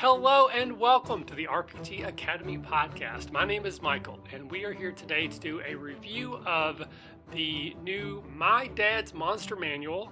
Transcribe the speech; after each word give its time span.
Hello 0.00 0.48
and 0.48 0.78
welcome 0.78 1.24
to 1.24 1.34
the 1.34 1.46
RPG 1.46 2.08
Academy 2.08 2.56
podcast. 2.56 3.32
My 3.32 3.44
name 3.44 3.66
is 3.66 3.82
Michael, 3.82 4.18
and 4.32 4.50
we 4.50 4.64
are 4.64 4.72
here 4.72 4.92
today 4.92 5.28
to 5.28 5.38
do 5.38 5.60
a 5.60 5.74
review 5.74 6.36
of 6.46 6.88
the 7.32 7.76
new 7.82 8.24
My 8.34 8.68
Dad's 8.68 9.12
Monster 9.12 9.56
Manual 9.56 10.10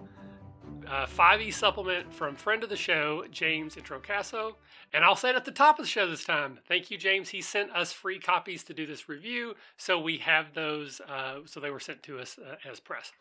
uh, 0.86 1.06
5e 1.06 1.54
supplement 1.54 2.12
from 2.12 2.36
friend 2.36 2.62
of 2.62 2.68
the 2.68 2.76
show, 2.76 3.24
James 3.30 3.76
Introcaso. 3.76 4.56
And 4.92 5.06
I'll 5.06 5.16
say 5.16 5.30
it 5.30 5.36
at 5.36 5.46
the 5.46 5.52
top 5.52 5.78
of 5.78 5.86
the 5.86 5.90
show 5.90 6.06
this 6.06 6.22
time. 6.22 6.58
Thank 6.68 6.90
you, 6.90 6.98
James. 6.98 7.30
He 7.30 7.40
sent 7.40 7.74
us 7.74 7.90
free 7.90 8.18
copies 8.18 8.62
to 8.64 8.74
do 8.74 8.86
this 8.86 9.08
review, 9.08 9.54
so 9.78 9.98
we 9.98 10.18
have 10.18 10.52
those. 10.52 11.00
Uh, 11.00 11.38
so 11.46 11.60
they 11.60 11.70
were 11.70 11.80
sent 11.80 12.02
to 12.02 12.18
us 12.18 12.38
uh, 12.38 12.56
as 12.70 12.78
press. 12.78 13.12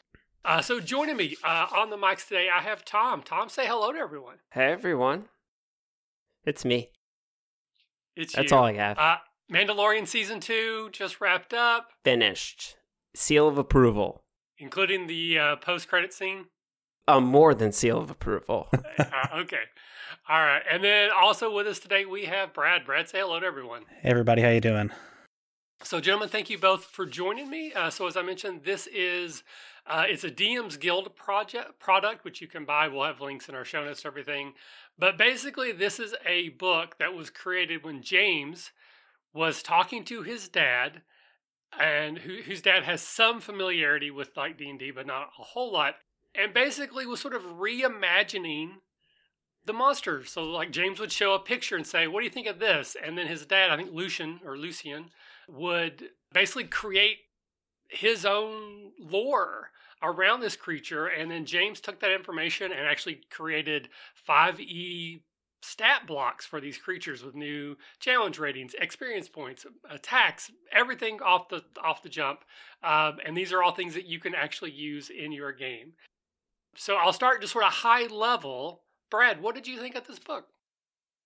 Uh, 0.44 0.62
so 0.62 0.82
joining 0.82 1.16
me 1.16 1.38
uh, 1.46 1.68
on 1.74 1.92
the 1.92 1.98
mics 1.98 2.28
today, 2.28 2.48
I 2.54 2.62
have 2.62 2.84
Tom. 2.84 3.22
Tom, 3.24 3.48
say 3.48 3.66
hello 3.66 3.94
to 3.94 3.98
everyone. 3.98 4.36
Hey 4.52 4.72
everyone, 4.74 5.30
it's 6.48 6.66
me. 6.66 6.90
It's 8.16 8.34
That's 8.34 8.52
you. 8.52 8.58
all 8.58 8.64
I 8.64 8.74
have. 8.74 8.98
Uh, 8.98 9.18
Mandalorian 9.52 10.08
season 10.08 10.40
two 10.40 10.90
just 10.92 11.22
wrapped 11.22 11.54
up, 11.54 11.90
Finished. 12.04 12.78
Seal 13.16 13.48
of 13.48 13.58
approval. 13.58 14.24
including 14.58 15.08
the 15.08 15.38
uh, 15.38 15.56
post-credit 15.58 16.14
scene. 16.14 16.46
A 17.08 17.22
more 17.22 17.54
than 17.54 17.72
seal 17.72 18.00
of 18.00 18.10
approval. 18.10 18.68
uh, 18.98 19.06
okay, 19.36 19.64
all 20.28 20.42
right. 20.42 20.64
And 20.70 20.84
then 20.84 21.10
also 21.16 21.54
with 21.54 21.68
us 21.68 21.80
today 21.80 22.06
we 22.06 22.26
have 22.26 22.54
Brad. 22.54 22.86
Brad, 22.86 23.08
say 23.08 23.20
hello 23.20 23.40
to 23.40 23.46
everyone. 23.46 23.84
Hey 24.02 24.10
everybody, 24.10 24.42
how 24.42 24.50
you 24.50 24.62
doing? 24.62 24.92
So, 25.84 26.00
gentlemen, 26.02 26.30
thank 26.30 26.50
you 26.50 26.58
both 26.58 26.86
for 26.86 27.06
joining 27.06 27.52
me. 27.52 27.72
Uh, 27.72 27.92
so, 27.92 28.08
as 28.08 28.18
I 28.18 28.24
mentioned, 28.24 28.62
this 28.64 28.88
is 28.88 29.44
uh, 29.88 30.04
it's 30.08 30.24
a 30.24 30.32
DM's 30.32 30.78
Guild 30.78 31.16
project 31.16 31.80
product, 31.80 32.26
which 32.26 32.42
you 32.42 32.48
can 32.48 32.66
buy. 32.66 32.88
We'll 32.88 33.06
have 33.06 33.22
links 33.22 33.48
in 33.48 33.56
our 33.56 33.66
show 33.66 33.84
notes 33.86 34.06
everything. 34.06 34.54
But 35.00 35.18
basically, 35.18 35.72
this 35.72 36.00
is 36.00 36.14
a 36.26 36.50
book 36.50 36.98
that 36.98 37.14
was 37.14 37.30
created 37.30 37.84
when 37.84 38.02
James 38.02 38.72
was 39.34 39.64
talking 39.64 40.04
to 40.06 40.24
his 40.24 40.50
dad, 40.50 41.04
and 41.80 42.20
who, 42.20 42.42
whose 42.42 42.62
dad 42.62 42.84
has 42.84 43.02
some 43.02 43.40
familiarity 43.40 44.12
with 44.12 44.36
like 44.36 44.58
D 44.58 44.70
and 44.70 44.80
D, 44.80 44.92
but 44.92 45.08
not 45.08 45.30
a 45.40 45.44
whole 45.44 45.72
lot. 45.72 45.96
And 46.36 46.54
basically, 46.54 47.06
was 47.06 47.22
sort 47.22 47.36
of 47.36 47.44
reimagining 47.44 48.80
the 49.66 49.74
monsters. 49.74 50.32
So, 50.32 50.44
like 50.44 50.72
James 50.72 51.00
would 51.00 51.12
show 51.12 51.34
a 51.34 51.40
picture 51.40 51.76
and 51.76 51.88
say, 51.88 52.08
"What 52.08 52.20
do 52.20 52.26
you 52.26 52.32
think 52.32 52.48
of 52.48 52.60
this?" 52.60 52.98
And 53.02 53.18
then 53.18 53.28
his 53.28 53.46
dad, 53.46 53.72
I 53.72 53.78
think 53.78 53.92
Lucian 53.94 54.42
or 54.44 54.58
Lucian, 54.58 55.12
would 55.48 56.10
basically 56.34 56.66
create 56.66 57.20
his 57.90 58.26
own 58.26 58.92
lore 59.00 59.72
around 60.02 60.42
this 60.42 60.56
creature. 60.56 61.08
And 61.08 61.30
then 61.32 61.46
James 61.46 61.80
took 61.80 62.00
that 62.00 62.12
information 62.12 62.72
and 62.72 62.88
actually 62.88 63.22
created 63.30 63.90
5e 64.28 65.22
stat 65.62 66.08
blocks 66.08 66.46
for 66.46 66.62
these 66.62 66.78
creatures 66.78 67.24
with 67.24 67.36
new 67.36 67.76
challenge 68.00 68.40
ratings, 68.40 68.74
experience 68.80 69.28
points, 69.28 69.66
attacks, 69.90 70.52
everything 70.72 71.20
off 71.22 71.50
the 71.50 71.64
off 71.84 72.04
the 72.04 72.10
jump. 72.10 72.44
Um, 72.84 73.18
and 73.26 73.36
these 73.36 73.52
are 73.52 73.64
all 73.64 73.74
things 73.74 73.94
that 73.96 74.06
you 74.06 74.20
can 74.20 74.36
actually 74.36 74.72
use 74.72 75.10
in 75.10 75.32
your 75.32 75.52
game. 75.52 75.94
So 76.76 76.96
I'll 76.96 77.14
start 77.14 77.42
just 77.42 77.54
sort 77.54 77.66
of 77.66 77.74
high 77.74 78.06
level. 78.06 78.84
Brad, 79.10 79.42
what 79.42 79.56
did 79.56 79.68
you 79.68 79.80
think 79.80 79.96
of 79.96 80.06
this 80.06 80.20
book? 80.20 80.48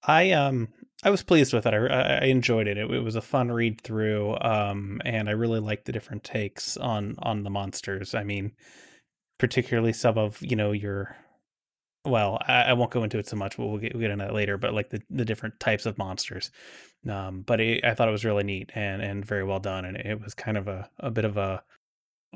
I 0.03 0.31
um 0.31 0.69
I 1.03 1.09
was 1.09 1.23
pleased 1.23 1.53
with 1.53 1.65
it. 1.65 1.73
I, 1.73 2.19
I 2.21 2.25
enjoyed 2.25 2.67
it. 2.67 2.77
it. 2.77 2.91
It 2.91 2.99
was 3.03 3.15
a 3.15 3.21
fun 3.21 3.51
read 3.51 3.81
through, 3.81 4.37
um, 4.41 5.01
and 5.03 5.29
I 5.29 5.31
really 5.31 5.59
liked 5.59 5.85
the 5.85 5.91
different 5.91 6.23
takes 6.23 6.77
on 6.77 7.15
on 7.19 7.43
the 7.43 7.49
monsters. 7.49 8.13
I 8.13 8.23
mean, 8.23 8.51
particularly 9.39 9.93
some 9.93 10.17
of 10.17 10.37
you 10.41 10.55
know 10.55 10.71
your 10.71 11.15
well, 12.05 12.39
I, 12.47 12.63
I 12.63 12.73
won't 12.73 12.91
go 12.91 13.03
into 13.03 13.19
it 13.19 13.27
so 13.27 13.35
much. 13.35 13.57
But 13.57 13.67
we'll 13.67 13.77
get 13.79 13.93
we'll 13.93 14.01
get 14.01 14.11
into 14.11 14.25
that 14.25 14.33
later. 14.33 14.57
But 14.57 14.73
like 14.73 14.89
the 14.89 15.01
the 15.09 15.25
different 15.25 15.59
types 15.59 15.85
of 15.85 15.97
monsters. 15.97 16.51
Um, 17.09 17.41
but 17.41 17.59
it, 17.59 17.83
I 17.83 17.95
thought 17.95 18.07
it 18.07 18.11
was 18.11 18.25
really 18.25 18.43
neat 18.43 18.71
and 18.75 19.01
and 19.01 19.25
very 19.25 19.43
well 19.43 19.59
done, 19.59 19.85
and 19.85 19.97
it 19.97 20.21
was 20.21 20.35
kind 20.35 20.57
of 20.57 20.67
a 20.67 20.89
a 20.99 21.09
bit 21.11 21.25
of 21.25 21.37
a 21.37 21.63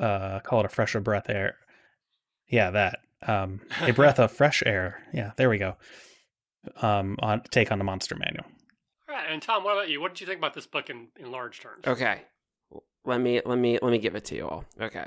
uh 0.02 0.40
call 0.42 0.60
it 0.62 0.66
a 0.66 0.70
fresher 0.70 1.00
breath 1.00 1.30
air. 1.30 1.58
Yeah, 2.48 2.72
that 2.72 3.00
um 3.28 3.62
a 3.82 3.92
breath 3.92 4.20
of 4.20 4.32
fresh 4.34 4.64
air. 4.66 5.04
Yeah, 5.14 5.32
there 5.38 5.50
we 5.50 5.60
go. 5.60 5.76
Um, 6.82 7.18
on 7.20 7.44
take 7.52 7.72
on 7.72 7.78
the 7.78 7.84
monster 7.86 8.16
manual. 8.16 8.46
And 9.30 9.42
Tom, 9.42 9.64
what 9.64 9.74
about 9.74 9.90
you? 9.90 10.02
What 10.02 10.14
did 10.14 10.22
you 10.22 10.28
think 10.28 10.40
about 10.40 10.54
this 10.54 10.68
book 10.68 10.90
in, 10.90 11.08
in 11.18 11.32
large 11.32 11.60
terms? 11.60 11.86
okay. 11.88 12.22
Let 13.08 13.22
me 13.22 13.40
let 13.46 13.60
me 13.60 13.78
let 13.82 13.92
me 13.92 14.00
give 14.00 14.16
it 14.16 14.26
to 14.26 14.36
you 14.36 14.48
all. 14.48 14.66
Okay. 14.82 15.06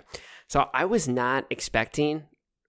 So 0.48 0.68
I 0.72 0.84
was 0.84 1.08
not 1.08 1.46
expecting 1.50 2.22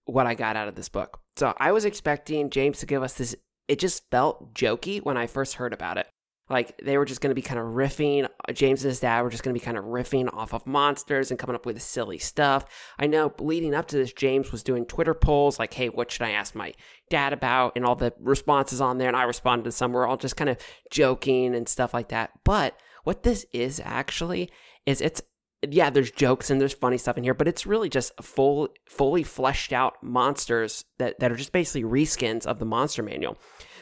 what 0.04 0.26
I 0.26 0.34
got 0.34 0.56
out 0.56 0.66
of 0.66 0.74
this 0.74 0.88
book. 0.88 1.20
So 1.36 1.54
I 1.56 1.70
was 1.70 1.84
expecting 1.84 2.50
James 2.50 2.80
to 2.80 2.86
give 2.86 3.02
us 3.02 3.14
this 3.14 3.36
it 3.68 3.78
just 3.78 4.10
felt 4.10 4.52
jokey 4.54 5.00
when 5.00 5.16
I 5.16 5.28
first 5.28 5.54
heard 5.54 5.72
about 5.72 5.96
it. 5.96 6.08
Like 6.50 6.76
they 6.82 6.98
were 6.98 7.04
just 7.04 7.20
going 7.20 7.30
to 7.30 7.34
be 7.34 7.42
kind 7.42 7.60
of 7.60 7.66
riffing. 7.68 8.28
James 8.52 8.82
and 8.82 8.90
his 8.90 8.98
dad 9.00 9.22
were 9.22 9.30
just 9.30 9.44
going 9.44 9.54
to 9.54 9.58
be 9.58 9.64
kind 9.64 9.78
of 9.78 9.84
riffing 9.84 10.28
off 10.34 10.52
of 10.52 10.66
monsters 10.66 11.30
and 11.30 11.38
coming 11.38 11.54
up 11.54 11.64
with 11.64 11.80
silly 11.80 12.18
stuff. 12.18 12.64
I 12.98 13.06
know 13.06 13.32
leading 13.38 13.72
up 13.72 13.86
to 13.88 13.96
this, 13.96 14.12
James 14.12 14.50
was 14.50 14.64
doing 14.64 14.84
Twitter 14.84 15.14
polls 15.14 15.60
like, 15.60 15.72
hey, 15.72 15.88
what 15.88 16.10
should 16.10 16.22
I 16.22 16.32
ask 16.32 16.56
my 16.56 16.74
dad 17.08 17.32
about? 17.32 17.74
And 17.76 17.86
all 17.86 17.94
the 17.94 18.12
responses 18.18 18.80
on 18.80 18.98
there. 18.98 19.06
And 19.06 19.16
I 19.16 19.22
responded 19.22 19.64
to 19.64 19.72
some 19.72 19.92
were 19.92 20.06
all 20.06 20.16
just 20.16 20.36
kind 20.36 20.50
of 20.50 20.58
joking 20.90 21.54
and 21.54 21.68
stuff 21.68 21.94
like 21.94 22.08
that. 22.08 22.32
But 22.44 22.76
what 23.04 23.22
this 23.22 23.46
is 23.52 23.80
actually 23.84 24.50
is 24.86 25.00
it's, 25.00 25.22
yeah, 25.68 25.90
there's 25.90 26.10
jokes 26.10 26.50
and 26.50 26.60
there's 26.60 26.72
funny 26.72 26.98
stuff 26.98 27.16
in 27.16 27.22
here, 27.22 27.34
but 27.34 27.46
it's 27.46 27.64
really 27.66 27.88
just 27.88 28.12
full, 28.20 28.70
fully 28.88 29.22
fleshed 29.22 29.72
out 29.72 30.02
monsters 30.02 30.84
that, 30.98 31.20
that 31.20 31.30
are 31.30 31.36
just 31.36 31.52
basically 31.52 31.84
reskins 31.84 32.44
of 32.44 32.58
the 32.58 32.64
monster 32.64 33.02
manual. 33.04 33.38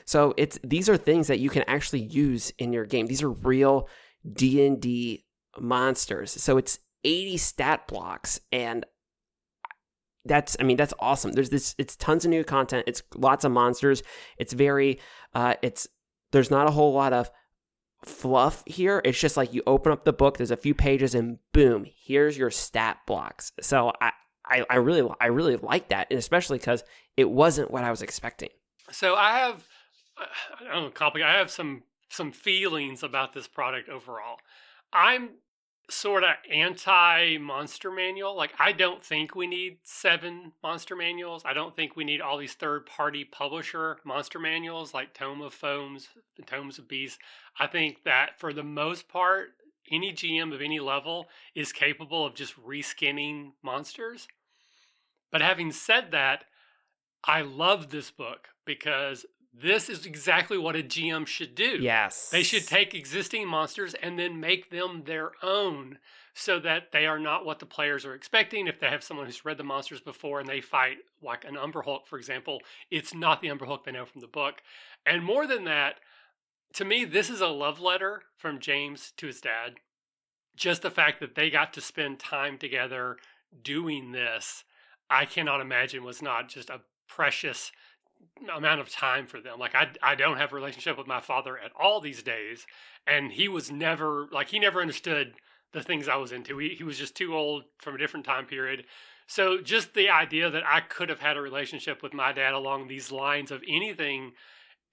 So 0.08 0.32
it's 0.38 0.58
these 0.64 0.88
are 0.88 0.96
things 0.96 1.26
that 1.26 1.38
you 1.38 1.50
can 1.50 1.64
actually 1.66 2.00
use 2.00 2.50
in 2.56 2.72
your 2.72 2.86
game. 2.86 3.08
These 3.08 3.22
are 3.22 3.28
real 3.28 3.90
D&D 4.32 5.26
monsters. 5.60 6.30
So 6.30 6.56
it's 6.56 6.78
80 7.04 7.36
stat 7.36 7.86
blocks 7.86 8.40
and 8.50 8.86
that's 10.24 10.56
I 10.58 10.62
mean 10.62 10.78
that's 10.78 10.94
awesome. 10.98 11.32
There's 11.32 11.50
this 11.50 11.74
it's 11.76 11.94
tons 11.94 12.24
of 12.24 12.30
new 12.30 12.42
content. 12.42 12.84
It's 12.86 13.02
lots 13.16 13.44
of 13.44 13.52
monsters. 13.52 14.02
It's 14.38 14.54
very 14.54 14.98
uh 15.34 15.56
it's 15.60 15.86
there's 16.32 16.50
not 16.50 16.66
a 16.66 16.70
whole 16.70 16.94
lot 16.94 17.12
of 17.12 17.30
fluff 18.02 18.62
here. 18.64 19.02
It's 19.04 19.20
just 19.20 19.36
like 19.36 19.52
you 19.52 19.62
open 19.66 19.92
up 19.92 20.06
the 20.06 20.14
book, 20.14 20.38
there's 20.38 20.50
a 20.50 20.56
few 20.56 20.74
pages 20.74 21.14
and 21.14 21.36
boom, 21.52 21.84
here's 21.84 22.38
your 22.38 22.50
stat 22.50 23.00
blocks. 23.06 23.52
So 23.60 23.92
I 24.00 24.12
I, 24.46 24.64
I 24.70 24.76
really 24.76 25.06
I 25.20 25.26
really 25.26 25.56
like 25.56 25.90
that, 25.90 26.06
and 26.08 26.18
especially 26.18 26.56
because 26.56 26.82
it 27.18 27.28
wasn't 27.28 27.70
what 27.70 27.84
I 27.84 27.90
was 27.90 28.00
expecting. 28.00 28.48
So 28.90 29.14
I 29.14 29.38
have, 29.38 29.66
I 30.60 30.72
don't 30.72 30.84
know, 30.84 30.90
complicated. 30.90 31.34
I 31.34 31.38
have 31.38 31.50
some 31.50 31.82
some 32.10 32.32
feelings 32.32 33.02
about 33.02 33.34
this 33.34 33.46
product 33.46 33.88
overall. 33.88 34.38
I'm 34.92 35.30
sort 35.90 36.22
of 36.24 36.30
anti 36.50 37.38
monster 37.38 37.90
manual. 37.90 38.36
Like 38.36 38.52
I 38.58 38.72
don't 38.72 39.02
think 39.02 39.34
we 39.34 39.46
need 39.46 39.78
seven 39.82 40.52
monster 40.62 40.94
manuals. 40.96 41.42
I 41.44 41.54
don't 41.54 41.74
think 41.74 41.96
we 41.96 42.04
need 42.04 42.20
all 42.20 42.38
these 42.38 42.54
third 42.54 42.86
party 42.86 43.24
publisher 43.24 43.98
monster 44.04 44.38
manuals 44.38 44.94
like 44.94 45.14
Tome 45.14 45.42
of 45.42 45.54
Foes, 45.54 46.08
Tomes 46.46 46.78
of 46.78 46.88
Beasts. 46.88 47.18
I 47.58 47.66
think 47.66 48.04
that 48.04 48.38
for 48.38 48.52
the 48.52 48.62
most 48.62 49.08
part, 49.08 49.50
any 49.90 50.12
GM 50.12 50.54
of 50.54 50.60
any 50.60 50.80
level 50.80 51.28
is 51.54 51.72
capable 51.72 52.24
of 52.24 52.34
just 52.34 52.60
reskinning 52.62 53.52
monsters. 53.62 54.28
But 55.30 55.42
having 55.42 55.72
said 55.72 56.10
that, 56.12 56.44
I 57.24 57.42
love 57.42 57.90
this 57.90 58.10
book 58.10 58.48
because 58.64 59.26
this 59.60 59.88
is 59.88 60.06
exactly 60.06 60.58
what 60.58 60.76
a 60.76 60.82
GM 60.82 61.26
should 61.26 61.54
do. 61.54 61.78
Yes. 61.80 62.30
They 62.30 62.42
should 62.42 62.66
take 62.66 62.94
existing 62.94 63.48
monsters 63.48 63.94
and 63.94 64.18
then 64.18 64.40
make 64.40 64.70
them 64.70 65.02
their 65.04 65.32
own 65.42 65.98
so 66.34 66.60
that 66.60 66.92
they 66.92 67.06
are 67.06 67.18
not 67.18 67.44
what 67.44 67.58
the 67.58 67.66
players 67.66 68.04
are 68.04 68.14
expecting. 68.14 68.68
If 68.68 68.78
they 68.78 68.88
have 68.88 69.02
someone 69.02 69.26
who's 69.26 69.44
read 69.44 69.58
the 69.58 69.64
monsters 69.64 70.00
before 70.00 70.38
and 70.38 70.48
they 70.48 70.60
fight 70.60 70.98
like 71.20 71.44
an 71.44 71.56
Umber 71.56 71.82
Hulk, 71.82 72.06
for 72.06 72.16
example, 72.16 72.60
it's 72.90 73.12
not 73.12 73.42
the 73.42 73.50
Umber 73.50 73.66
Hulk 73.66 73.84
they 73.84 73.92
know 73.92 74.04
from 74.04 74.20
the 74.20 74.28
book. 74.28 74.62
And 75.04 75.24
more 75.24 75.46
than 75.46 75.64
that, 75.64 75.96
to 76.74 76.84
me, 76.84 77.04
this 77.04 77.28
is 77.28 77.40
a 77.40 77.48
love 77.48 77.80
letter 77.80 78.22
from 78.36 78.60
James 78.60 79.12
to 79.16 79.26
his 79.26 79.40
dad. 79.40 79.74
Just 80.54 80.82
the 80.82 80.90
fact 80.90 81.18
that 81.20 81.34
they 81.34 81.50
got 81.50 81.72
to 81.72 81.80
spend 81.80 82.20
time 82.20 82.58
together 82.58 83.16
doing 83.62 84.12
this, 84.12 84.62
I 85.10 85.24
cannot 85.24 85.60
imagine 85.60 86.04
was 86.04 86.22
not 86.22 86.48
just 86.48 86.70
a 86.70 86.82
precious 87.08 87.72
amount 88.54 88.80
of 88.80 88.88
time 88.88 89.26
for 89.26 89.40
them. 89.40 89.58
Like 89.58 89.74
I 89.74 89.88
I 90.02 90.14
don't 90.14 90.38
have 90.38 90.52
a 90.52 90.56
relationship 90.56 90.96
with 90.96 91.06
my 91.06 91.20
father 91.20 91.58
at 91.58 91.72
all 91.78 92.00
these 92.00 92.22
days 92.22 92.66
and 93.06 93.32
he 93.32 93.48
was 93.48 93.70
never 93.70 94.28
like 94.32 94.48
he 94.48 94.58
never 94.58 94.80
understood 94.80 95.34
the 95.72 95.82
things 95.82 96.08
I 96.08 96.16
was 96.16 96.32
into. 96.32 96.58
He 96.58 96.70
he 96.70 96.84
was 96.84 96.98
just 96.98 97.16
too 97.16 97.34
old 97.34 97.64
from 97.78 97.94
a 97.94 97.98
different 97.98 98.26
time 98.26 98.46
period. 98.46 98.84
So 99.26 99.60
just 99.60 99.94
the 99.94 100.08
idea 100.08 100.50
that 100.50 100.64
I 100.66 100.80
could 100.80 101.10
have 101.10 101.20
had 101.20 101.36
a 101.36 101.42
relationship 101.42 102.02
with 102.02 102.14
my 102.14 102.32
dad 102.32 102.54
along 102.54 102.88
these 102.88 103.12
lines 103.12 103.50
of 103.50 103.62
anything 103.68 104.32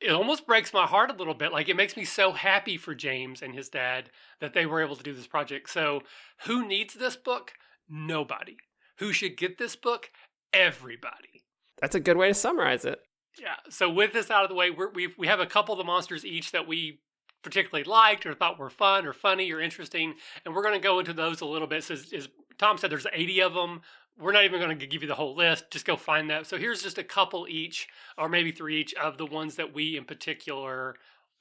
it 0.02 0.12
almost 0.12 0.46
breaks 0.46 0.74
my 0.74 0.86
heart 0.86 1.10
a 1.10 1.16
little 1.16 1.34
bit. 1.34 1.52
Like 1.52 1.70
it 1.70 1.76
makes 1.76 1.96
me 1.96 2.04
so 2.04 2.34
happy 2.34 2.78
for 2.78 2.94
James 2.94 3.42
and 3.42 3.56
his 3.56 3.70
dad 3.70 4.10
that 4.42 4.54
they 4.54 4.66
were 4.66 4.82
able 4.82 4.96
to 4.96 5.04
do 5.04 5.14
this 5.14 5.28
project. 5.28 5.70
So 5.70 6.02
who 6.44 6.68
needs 6.68 6.94
this 6.94 7.16
book? 7.16 7.54
Nobody. 7.90 8.58
Who 9.00 9.14
should 9.14 9.38
get 9.38 9.58
this 9.58 9.76
book? 9.76 10.12
Everybody. 10.54 11.44
That's 11.82 11.96
a 11.96 12.00
good 12.00 12.18
way 12.18 12.30
to 12.30 12.34
summarize 12.34 12.86
it. 12.86 13.00
Yeah. 13.40 13.56
So 13.70 13.90
with 13.90 14.14
this 14.14 14.32
out 14.32 14.44
of 14.44 14.50
the 14.50 14.56
way, 14.56 14.70
we 14.70 15.08
we 15.18 15.28
have 15.28 15.40
a 15.40 15.46
couple 15.46 15.74
of 15.74 15.78
the 15.78 15.84
monsters 15.84 16.26
each 16.26 16.52
that 16.52 16.68
we 16.68 17.00
particularly 17.42 17.84
liked 17.84 18.26
or 18.26 18.34
thought 18.34 18.58
were 18.58 18.70
fun 18.70 19.06
or 19.06 19.14
funny 19.14 19.52
or 19.52 19.62
interesting, 19.62 20.16
and 20.44 20.56
we're 20.56 20.64
going 20.64 20.74
to 20.74 20.80
go 20.80 21.00
into 21.00 21.14
those 21.14 21.42
a 21.42 21.46
little 21.46 21.68
bit. 21.68 21.84
So 21.84 21.94
as, 21.94 22.12
as 22.12 22.28
Tom 22.58 22.78
said, 22.78 22.90
there's 22.92 23.08
80 23.12 23.42
of 23.42 23.54
them. 23.54 23.82
We're 24.18 24.32
not 24.32 24.46
even 24.46 24.60
going 24.60 24.78
to 24.78 24.88
give 24.88 25.02
you 25.02 25.08
the 25.08 25.16
whole 25.16 25.36
list. 25.36 25.70
Just 25.72 25.86
go 25.86 25.98
find 25.98 26.30
that. 26.30 26.48
So 26.48 26.58
here's 26.58 26.82
just 26.82 26.98
a 26.98 27.04
couple 27.04 27.48
each, 27.48 27.88
or 28.18 28.30
maybe 28.30 28.52
three 28.52 28.80
each, 28.82 28.94
of 28.96 29.18
the 29.18 29.26
ones 29.26 29.58
that 29.58 29.74
we 29.74 29.98
in 29.98 30.06
particular 30.06 30.96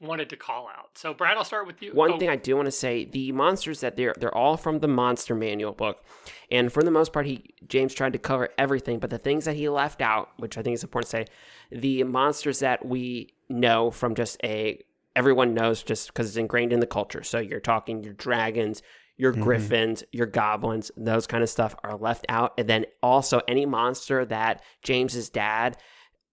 wanted 0.07 0.31
to 0.31 0.37
call 0.37 0.69
out. 0.69 0.97
So 0.97 1.13
Brad, 1.15 1.37
I'll 1.37 1.45
start 1.45 1.67
with 1.67 1.83
you. 1.83 1.93
One 1.93 2.13
Oh, 2.13 2.19
thing 2.19 2.29
I 2.29 2.37
do 2.37 2.57
want 2.57 2.67
to 2.67 2.73
say, 2.73 3.05
the 3.05 3.33
monsters 3.33 3.81
that 3.81 3.97
they're 3.97 4.15
they're 4.19 4.35
all 4.35 4.57
from 4.57 4.79
the 4.81 4.89
Monster 4.89 5.35
Manual 5.35 5.73
book, 5.73 6.03
and 6.51 6.73
for 6.73 6.83
the 6.83 6.91
most 6.91 7.13
part, 7.13 7.27
he 7.27 7.55
James 7.69 7.95
tried 7.95 8.13
to 8.13 8.19
cover 8.19 8.49
everything. 8.59 8.99
But 8.99 9.11
the 9.11 9.19
things 9.19 9.45
that 9.47 9.57
he 9.57 9.69
left 9.69 10.01
out, 10.01 10.31
which 10.39 10.57
I 10.59 10.63
think 10.63 10.75
is 10.75 10.83
important 10.83 11.11
to 11.11 11.17
say, 11.17 11.27
the 11.71 12.03
monsters 12.05 12.61
that 12.61 12.85
we 12.87 13.35
know 13.49 13.91
from 13.91 14.15
just 14.15 14.39
a 14.45 14.83
everyone 15.17 15.55
knows 15.55 15.83
just 15.83 16.09
because 16.09 16.29
it's 16.29 16.37
ingrained 16.37 16.73
in 16.73 16.81
the 16.81 16.87
culture. 16.87 17.23
So 17.23 17.39
you're 17.39 17.61
talking 17.61 18.03
your 18.03 18.15
dragons, 18.15 18.83
your 19.17 19.33
Mhm. 19.33 19.43
griffins, 19.43 20.03
your 20.11 20.27
goblins, 20.27 20.91
those 20.97 21.27
kind 21.29 21.43
of 21.43 21.49
stuff 21.49 21.75
are 21.85 21.97
left 21.97 22.27
out, 22.29 22.53
and 22.59 22.69
then 22.69 22.87
also 23.03 23.41
any 23.47 23.65
monster 23.65 24.25
that 24.25 24.63
James's 24.83 25.29
dad 25.29 25.77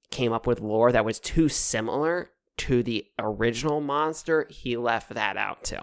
came 0.10 0.34
up 0.34 0.48
with 0.48 0.60
lore 0.60 0.92
that 0.92 1.06
was 1.06 1.20
too 1.20 1.48
similar 1.48 2.32
to 2.62 2.84
the 2.84 3.06
original 3.18 3.82
monster, 3.82 4.46
he 4.50 4.78
left 4.78 5.10
that 5.10 5.36
out 5.38 5.64
too. 5.64 5.82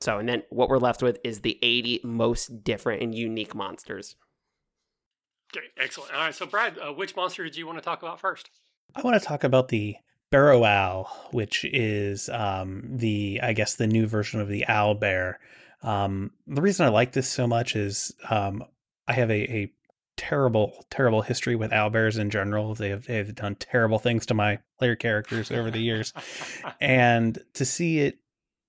So, 0.00 0.18
and 0.18 0.28
then 0.28 0.42
what 0.50 0.68
we're 0.68 0.78
left 0.78 1.02
with 1.02 1.18
is 1.24 1.40
the 1.40 1.58
80 1.62 2.00
most 2.04 2.64
different 2.64 3.02
and 3.02 3.14
unique 3.14 3.54
monsters. 3.54 4.16
Okay, 5.54 5.66
excellent. 5.76 6.12
All 6.12 6.20
right. 6.20 6.34
So 6.34 6.46
Brad, 6.46 6.78
uh, 6.78 6.92
which 6.92 7.16
monster 7.16 7.44
did 7.44 7.56
you 7.56 7.66
want 7.66 7.78
to 7.78 7.84
talk 7.84 8.02
about 8.02 8.20
first? 8.20 8.50
I 8.94 9.02
want 9.02 9.20
to 9.20 9.26
talk 9.26 9.44
about 9.44 9.68
the 9.68 9.96
Barrow 10.30 10.64
Owl, 10.64 11.28
which 11.32 11.64
is 11.64 12.28
um, 12.30 12.82
the, 12.88 13.40
I 13.42 13.52
guess, 13.52 13.74
the 13.74 13.86
new 13.86 14.06
version 14.06 14.40
of 14.40 14.48
the 14.48 14.66
owl 14.66 14.94
bear. 14.94 15.40
Um, 15.82 16.30
the 16.46 16.62
reason 16.62 16.86
I 16.86 16.88
like 16.88 17.12
this 17.12 17.28
so 17.28 17.46
much 17.46 17.76
is 17.76 18.14
um, 18.30 18.64
I 19.06 19.12
have 19.14 19.30
a, 19.30 19.52
a 19.52 19.72
terrible, 20.28 20.86
terrible 20.88 21.22
history 21.22 21.56
with 21.56 21.72
owl 21.72 21.90
bears 21.90 22.16
in 22.16 22.30
general. 22.30 22.76
They 22.76 22.90
have, 22.90 23.06
they 23.06 23.16
have 23.16 23.34
done 23.34 23.56
terrible 23.56 23.98
things 23.98 24.24
to 24.26 24.34
my 24.34 24.60
player 24.78 24.94
characters 24.94 25.50
over 25.50 25.68
the 25.68 25.80
years. 25.80 26.12
and 26.80 27.38
to 27.54 27.64
see 27.64 27.98
it 27.98 28.18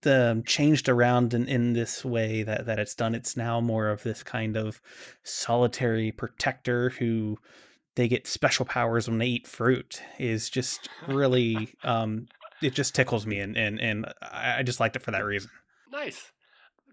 um, 0.08 0.42
changed 0.44 0.90
around 0.90 1.36
in, 1.36 1.48
in 1.48 1.74
this 1.74 2.04
way 2.04 2.42
that, 2.42 2.66
that 2.66 2.80
it's 2.80 2.96
done, 2.96 3.14
it's 3.14 3.38
now 3.38 3.62
more 3.62 3.90
of 3.90 4.02
this 4.02 4.24
kind 4.24 4.58
of 4.58 4.82
solitary 5.22 6.12
protector 6.12 6.90
who 6.90 7.38
they 7.96 8.08
get 8.08 8.26
special 8.26 8.66
powers 8.66 9.08
when 9.08 9.20
they 9.20 9.28
eat 9.28 9.48
fruit 9.48 10.02
is 10.18 10.50
just 10.50 10.90
really 11.08 11.76
um, 11.84 12.26
it 12.64 12.74
just 12.74 12.96
tickles 12.96 13.28
me 13.28 13.40
and, 13.40 13.56
and, 13.56 13.80
and 13.80 14.06
I 14.24 14.64
just 14.64 14.80
liked 14.80 14.96
it 14.96 15.04
for 15.04 15.12
that 15.12 15.24
reason. 15.24 15.52
nice. 15.92 16.32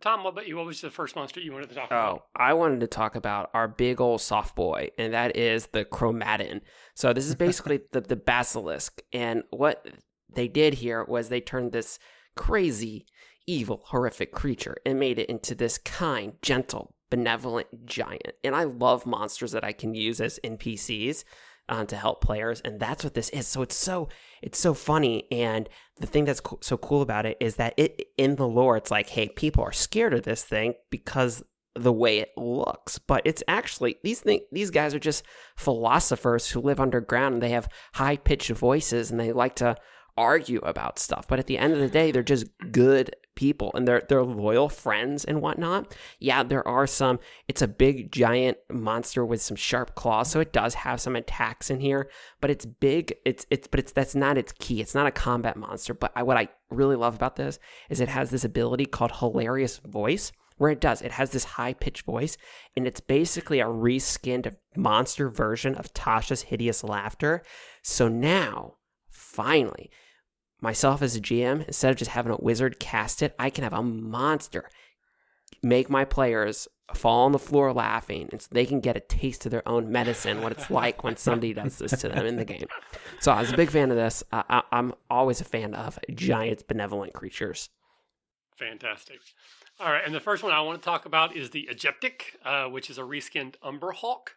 Tom, 0.01 0.25
what 0.25 0.31
about 0.31 0.49
you? 0.49 0.57
What 0.57 0.67
was 0.67 0.81
the 0.81 0.91
first 0.91 1.15
monster 1.15 1.41
you 1.41 1.53
wanted 1.53 1.69
to 1.69 1.75
talk 1.75 1.87
about? 1.87 2.23
Oh. 2.23 2.23
I 2.35 2.55
wanted 2.55 2.81
to 2.81 2.87
talk 2.87 3.17
about 3.17 3.51
our 3.53 3.69
big 3.69 4.01
old 4.01 4.21
soft 4.21 4.57
boy, 4.57 4.91
and 4.97 5.13
that 5.13 5.37
is 5.37 5.67
the 5.69 5.85
chromatin. 5.85 6.63
So 6.95 7.13
this 7.13 7.27
is 7.27 7.35
basically 7.35 7.81
the, 7.93 8.01
the 8.01 8.17
basilisk. 8.17 9.03
And 9.13 9.43
what 9.51 9.87
they 10.35 10.49
did 10.49 10.75
here 10.75 11.05
was 11.05 11.29
they 11.29 11.41
turned 11.41 11.73
this 11.73 11.99
crazy, 12.35 13.07
evil, 13.47 13.83
horrific 13.87 14.33
creature 14.33 14.77
and 14.87 14.99
made 14.99 15.19
it 15.19 15.29
into 15.29 15.55
this 15.55 15.77
kind, 15.77 16.33
gentle, 16.41 16.95
benevolent 17.11 17.85
giant. 17.85 18.33
And 18.43 18.55
I 18.55 18.65
love 18.65 19.05
monsters 19.05 19.53
that 19.53 19.65
I 19.65 19.73
can 19.73 19.95
use 19.95 20.21
as 20.21 20.41
NPCs 20.43 21.25
uh, 21.71 21.85
to 21.87 21.97
help 21.97 22.21
players, 22.21 22.61
and 22.61 22.79
that's 22.79 23.05
what 23.05 23.15
this 23.15 23.31
is. 23.31 23.47
So 23.47 23.63
it's 23.63 23.77
so 23.77 24.09
it's 24.43 24.59
so 24.59 24.75
funny, 24.75 25.27
and 25.31 25.69
the 25.99 26.07
thing 26.07 26.25
that's 26.25 26.41
co- 26.41 26.59
so 26.61 26.77
cool 26.77 27.01
about 27.01 27.25
it 27.25 27.37
is 27.41 27.57
that 27.57 27.75
it 27.79 28.09
in 28.19 28.37
the 28.37 28.49
lore, 28.49 28.77
it's 28.77 28.91
like, 28.91 29.09
hey, 29.09 29.29
people 29.29 29.63
are 29.63 29.73
scared 29.73 30.13
of 30.13 30.25
this 30.25 30.43
thing 30.43 30.75
because 30.91 31.43
the 31.77 31.93
way 31.93 32.19
it 32.19 32.31
looks, 32.37 32.99
but 32.99 33.23
it's 33.25 33.45
actually 33.47 33.97
these 34.03 34.21
thing 34.21 34.41
these 34.51 34.71
guys 34.71 34.95
are 34.95 34.99
just 34.99 35.25
philosophers 35.57 36.49
who 36.51 36.61
live 36.61 36.81
underground 36.81 37.35
and 37.35 37.43
they 37.43 37.51
have 37.51 37.69
high 37.95 38.17
pitched 38.17 38.51
voices 38.51 39.11
and 39.11 39.21
they 39.21 39.33
like 39.33 39.55
to 39.57 39.77
argue 40.21 40.61
about 40.61 40.99
stuff. 40.99 41.27
But 41.27 41.39
at 41.39 41.47
the 41.47 41.57
end 41.57 41.73
of 41.73 41.79
the 41.79 41.89
day, 41.89 42.13
they're 42.13 42.23
just 42.23 42.47
good 42.71 43.17
people 43.37 43.71
and 43.75 43.89
they're 43.89 44.03
they're 44.07 44.23
loyal 44.23 44.69
friends 44.69 45.25
and 45.25 45.41
whatnot. 45.41 45.97
Yeah, 46.19 46.43
there 46.43 46.67
are 46.69 46.87
some. 46.87 47.19
It's 47.49 47.63
a 47.63 47.69
big 47.69 48.13
giant 48.13 48.59
monster 48.71 49.25
with 49.25 49.41
some 49.41 49.57
sharp 49.57 49.95
claws, 49.95 50.31
so 50.31 50.41
it 50.41 50.53
does 50.53 50.75
have 50.75 51.01
some 51.01 51.17
attacks 51.17 51.71
in 51.71 51.81
here. 51.81 52.11
But 52.43 52.51
it's 52.51 52.67
big. 52.67 53.15
It's 53.25 53.47
it's 53.51 53.67
but 53.67 53.81
it's 53.81 53.93
that's 53.93 54.15
not 54.15 54.37
its 54.37 54.53
key. 54.53 54.83
It's 54.83 54.95
not 54.95 55.07
a 55.07 55.11
combat 55.11 55.57
monster. 55.57 55.95
But 55.95 56.13
I, 56.15 56.23
what 56.23 56.37
I 56.37 56.49
really 56.69 56.97
love 56.97 57.15
about 57.15 57.37
this 57.37 57.59
is 57.89 58.01
it 58.01 58.09
has 58.09 58.31
this 58.31 58.45
ability 58.45 58.85
called 58.85 59.13
hilarious 59.13 59.79
voice 59.79 60.33
where 60.59 60.71
it 60.71 60.81
does. 60.81 61.01
It 61.01 61.13
has 61.13 61.31
this 61.31 61.45
high 61.45 61.73
pitched 61.73 62.05
voice, 62.05 62.37
and 62.77 62.87
it's 62.87 63.01
basically 63.01 63.61
a 63.61 63.65
reskinned 63.65 64.55
monster 64.77 65.31
version 65.31 65.75
of 65.75 65.95
Tasha's 65.95 66.43
hideous 66.43 66.85
laughter. 66.85 67.43
So 67.83 68.09
now, 68.09 68.75
finally, 69.09 69.91
myself 70.61 71.03
as 71.03 71.17
a 71.17 71.21
GM, 71.21 71.67
instead 71.67 71.91
of 71.91 71.97
just 71.97 72.11
having 72.13 72.33
a 72.33 72.37
wizard 72.37 72.79
cast 72.79 73.23
it, 73.23 73.35
I 73.39 73.51
can 73.51 73.65
have 73.65 73.73
a 73.73 73.83
monster 73.83 74.69
make 75.63 75.91
my 75.91 76.05
players 76.05 76.69
fall 76.95 77.25
on 77.25 77.33
the 77.33 77.39
floor 77.39 77.73
laughing 77.73 78.29
and 78.33 78.41
so 78.43 78.49
they 78.51 78.67
can 78.67 78.81
get 78.81 78.97
a 78.97 79.01
taste 79.01 79.45
of 79.47 79.53
their 79.53 79.67
own 79.69 79.93
medicine 79.93 80.43
what 80.43 80.51
it's 80.51 80.71
like 80.71 81.05
when 81.05 81.17
somebody 81.17 81.53
does 81.53 81.79
this 81.79 81.93
to 81.93 82.09
them 82.09 82.27
in 82.27 82.37
the 82.37 82.45
game 82.45 82.67
so 83.21 83.31
i 83.31 83.41
was 83.41 83.53
a 83.53 83.57
big 83.57 83.71
fan 83.71 83.91
of 83.91 83.97
this 83.97 84.25
uh, 84.33 84.43
I, 84.49 84.63
i'm 84.73 84.93
always 85.09 85.41
a 85.41 85.45
fan 85.45 85.75
of 85.75 86.01
giant 86.15 86.67
benevolent 86.67 87.13
creatures 87.13 87.69
Fantastic. 88.61 89.21
All 89.81 89.91
right, 89.91 90.03
and 90.05 90.15
the 90.15 90.21
first 90.21 90.43
one 90.43 90.53
I 90.53 90.61
want 90.61 90.83
to 90.83 90.85
talk 90.85 91.07
about 91.07 91.35
is 91.35 91.49
the 91.49 91.67
Egyptic, 91.71 92.39
uh, 92.45 92.67
which 92.67 92.91
is 92.91 92.99
a 92.99 93.03
reskinned 93.03 93.55
Umber 93.63 93.93
Hulk. 93.93 94.35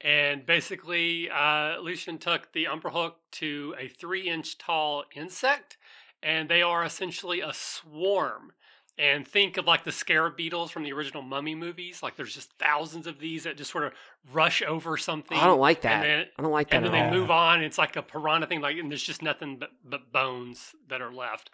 And 0.00 0.44
basically, 0.44 1.30
uh, 1.30 1.78
Lucian 1.78 2.18
took 2.18 2.52
the 2.52 2.66
Umber 2.66 2.90
Hulk 2.90 3.16
to 3.32 3.74
a 3.78 3.88
three 3.88 4.28
inch 4.28 4.58
tall 4.58 5.04
insect, 5.14 5.76
and 6.22 6.48
they 6.48 6.62
are 6.62 6.84
essentially 6.84 7.40
a 7.40 7.52
swarm. 7.52 8.52
And 8.96 9.26
think 9.26 9.56
of 9.56 9.66
like 9.66 9.82
the 9.82 9.90
scarab 9.90 10.36
beetles 10.36 10.70
from 10.70 10.84
the 10.84 10.92
original 10.92 11.22
Mummy 11.22 11.56
movies. 11.56 12.00
Like 12.02 12.14
there's 12.14 12.34
just 12.34 12.52
thousands 12.58 13.08
of 13.08 13.18
these 13.18 13.42
that 13.42 13.56
just 13.56 13.72
sort 13.72 13.84
of 13.84 13.92
rush 14.32 14.62
over 14.62 14.96
something. 14.96 15.36
i 15.36 15.46
don't 15.46 15.58
like 15.58 15.80
that 15.80 16.02
then, 16.02 16.26
i 16.38 16.42
don't 16.42 16.52
like 16.52 16.70
that 16.70 16.76
and 16.76 16.84
then 16.84 16.92
they 16.92 17.00
all 17.00 17.10
move 17.10 17.30
on. 17.30 17.56
And 17.56 17.64
It's 17.64 17.76
like 17.78 17.96
a 17.96 18.02
piranha 18.02 18.46
thing, 18.46 18.60
like, 18.60 18.76
and 18.78 18.88
there's 18.90 19.02
just 19.02 19.20
nothing 19.20 19.56
but, 19.58 19.70
but 19.84 20.12
bones 20.12 20.76
that 20.88 21.02
are 21.02 21.12
left. 21.12 21.50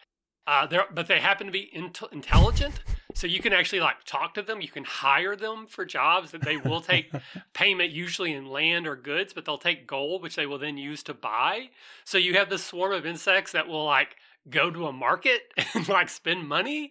Uh, 0.46 0.66
but 0.92 1.06
they 1.06 1.20
happen 1.20 1.46
to 1.46 1.52
be 1.52 1.70
int- 1.74 2.02
intelligent, 2.12 2.80
so 3.14 3.26
you 3.26 3.40
can 3.40 3.52
actually 3.52 3.80
like 3.80 4.04
talk 4.04 4.34
to 4.34 4.42
them. 4.42 4.60
You 4.60 4.68
can 4.68 4.84
hire 4.84 5.36
them 5.36 5.66
for 5.66 5.84
jobs 5.84 6.30
that 6.32 6.42
they 6.42 6.56
will 6.56 6.80
take 6.80 7.12
payment, 7.52 7.90
usually 7.90 8.32
in 8.32 8.46
land 8.46 8.86
or 8.86 8.96
goods, 8.96 9.32
but 9.32 9.44
they'll 9.44 9.58
take 9.58 9.86
gold, 9.86 10.22
which 10.22 10.36
they 10.36 10.46
will 10.46 10.58
then 10.58 10.76
use 10.76 11.02
to 11.04 11.14
buy. 11.14 11.70
So 12.04 12.18
you 12.18 12.34
have 12.34 12.50
this 12.50 12.64
swarm 12.64 12.92
of 12.92 13.06
insects 13.06 13.52
that 13.52 13.68
will 13.68 13.84
like 13.84 14.16
go 14.48 14.70
to 14.70 14.86
a 14.86 14.92
market 14.92 15.52
and 15.74 15.88
like 15.88 16.08
spend 16.08 16.48
money. 16.48 16.90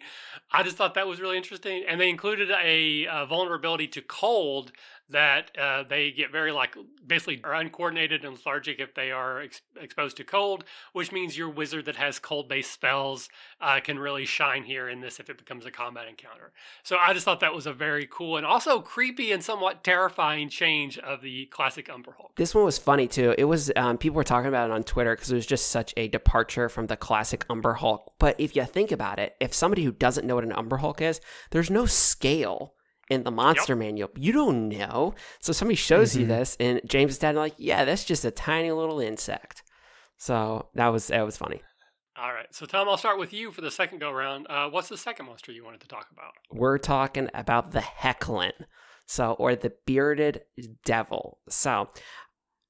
I 0.51 0.63
just 0.63 0.77
thought 0.77 0.93
that 0.95 1.07
was 1.07 1.19
really 1.19 1.37
interesting, 1.37 1.83
and 1.87 1.99
they 1.99 2.09
included 2.09 2.51
a, 2.51 3.07
uh 3.07 3.25
vulnerability 3.25 3.87
to 3.89 4.01
cold 4.01 4.71
that 5.09 5.57
uh, 5.57 5.83
they 5.83 6.11
get 6.11 6.31
very 6.31 6.51
like 6.51 6.75
basically 7.05 7.41
are 7.43 7.53
uncoordinated 7.53 8.23
and 8.23 8.33
lethargic 8.33 8.79
if 8.79 8.93
they 8.93 9.11
are 9.11 9.41
ex- 9.41 9.61
exposed 9.79 10.17
to 10.17 10.23
cold, 10.23 10.63
which 10.93 11.11
means 11.11 11.37
your 11.37 11.49
wizard 11.49 11.85
that 11.85 11.95
has 11.95 12.19
cold 12.19 12.47
based 12.47 12.71
spells 12.71 13.29
uh, 13.61 13.79
can 13.79 13.97
really 13.97 14.25
shine 14.25 14.63
here 14.63 14.87
in 14.87 15.01
this 15.01 15.19
if 15.19 15.29
it 15.29 15.37
becomes 15.37 15.65
a 15.65 15.71
combat 15.71 16.07
encounter. 16.07 16.51
So 16.83 16.97
I 16.97 17.13
just 17.13 17.25
thought 17.25 17.39
that 17.39 17.53
was 17.53 17.65
a 17.65 17.73
very 17.73 18.07
cool 18.09 18.37
and 18.37 18.45
also 18.45 18.79
creepy 18.79 19.31
and 19.31 19.43
somewhat 19.43 19.83
terrifying 19.83 20.49
change 20.49 20.97
of 20.99 21.21
the 21.21 21.45
classic 21.47 21.89
Umber 21.89 22.15
Hulk. 22.17 22.35
This 22.35 22.53
one 22.53 22.65
was 22.65 22.77
funny 22.77 23.07
too. 23.07 23.33
It 23.37 23.45
was 23.45 23.71
um, 23.75 23.97
people 23.97 24.17
were 24.17 24.23
talking 24.23 24.49
about 24.49 24.69
it 24.69 24.73
on 24.73 24.83
Twitter 24.83 25.15
because 25.15 25.31
it 25.31 25.35
was 25.35 25.47
just 25.47 25.67
such 25.67 25.93
a 25.97 26.07
departure 26.07 26.69
from 26.69 26.87
the 26.87 26.97
classic 26.97 27.45
Umber 27.49 27.73
Hulk. 27.73 28.13
But 28.19 28.39
if 28.39 28.55
you 28.55 28.65
think 28.65 28.91
about 28.91 29.19
it, 29.19 29.35
if 29.39 29.53
somebody 29.53 29.83
who 29.83 29.91
doesn't 29.91 30.27
know 30.27 30.35
what 30.35 30.43
an 30.43 30.53
Umber 30.53 30.77
Hulk 30.77 31.01
is, 31.01 31.19
there's 31.51 31.69
no 31.69 31.85
scale 31.85 32.73
in 33.09 33.23
the 33.23 33.31
monster 33.31 33.75
manual. 33.75 34.09
You 34.15 34.31
don't 34.31 34.69
know. 34.69 35.15
So 35.39 35.51
somebody 35.53 35.75
shows 35.75 36.15
you 36.15 36.25
Mhm. 36.25 36.29
this, 36.29 36.57
and 36.59 36.81
James 36.85 37.13
is 37.13 37.17
dad 37.19 37.35
like, 37.35 37.55
yeah, 37.57 37.85
that's 37.85 38.05
just 38.05 38.23
a 38.25 38.31
tiny 38.31 38.71
little 38.71 38.99
insect. 38.99 39.63
So 40.17 40.69
that 40.75 40.87
was 40.89 41.07
that 41.07 41.23
was 41.25 41.37
funny. 41.37 41.61
All 42.17 42.33
right, 42.33 42.53
so 42.53 42.65
Tom, 42.65 42.89
I'll 42.89 42.97
start 42.97 43.17
with 43.17 43.31
you 43.31 43.49
for 43.51 43.61
the 43.61 43.71
second 43.71 43.99
go 43.99 44.11
round. 44.11 44.45
Uh, 44.49 44.69
what's 44.69 44.89
the 44.89 44.97
second 44.97 45.27
monster 45.27 45.53
you 45.53 45.63
wanted 45.63 45.79
to 45.81 45.87
talk 45.87 46.07
about? 46.11 46.33
We're 46.51 46.77
talking 46.77 47.29
about 47.33 47.71
the 47.71 47.79
Hecklin, 47.79 48.51
so 49.05 49.33
or 49.33 49.55
the 49.55 49.73
bearded 49.85 50.41
devil. 50.83 51.39
So 51.47 51.89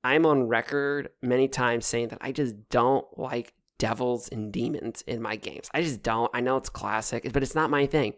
I'm 0.04 0.26
on 0.28 0.48
record 0.48 1.10
many 1.24 1.48
times 1.48 1.88
saying 1.88 2.10
that 2.10 2.20
I 2.22 2.32
just 2.32 2.70
don't 2.70 3.06
like 3.18 3.54
devils 3.80 4.30
and 4.30 4.54
demons 4.54 5.04
in 5.08 5.22
my 5.22 5.36
games. 5.36 5.70
I 5.74 5.82
just 5.82 6.04
don't. 6.04 6.30
I 6.34 6.42
know 6.42 6.58
it's 6.58 6.70
classic, 6.70 7.32
but 7.34 7.42
it's 7.42 7.56
not 7.56 7.72
my 7.72 7.88
thing. 7.88 8.14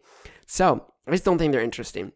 So 0.45 0.91
I 1.07 1.11
just 1.11 1.23
don't 1.23 1.37
think 1.37 1.53
they're 1.53 1.61
interesting. 1.61 2.11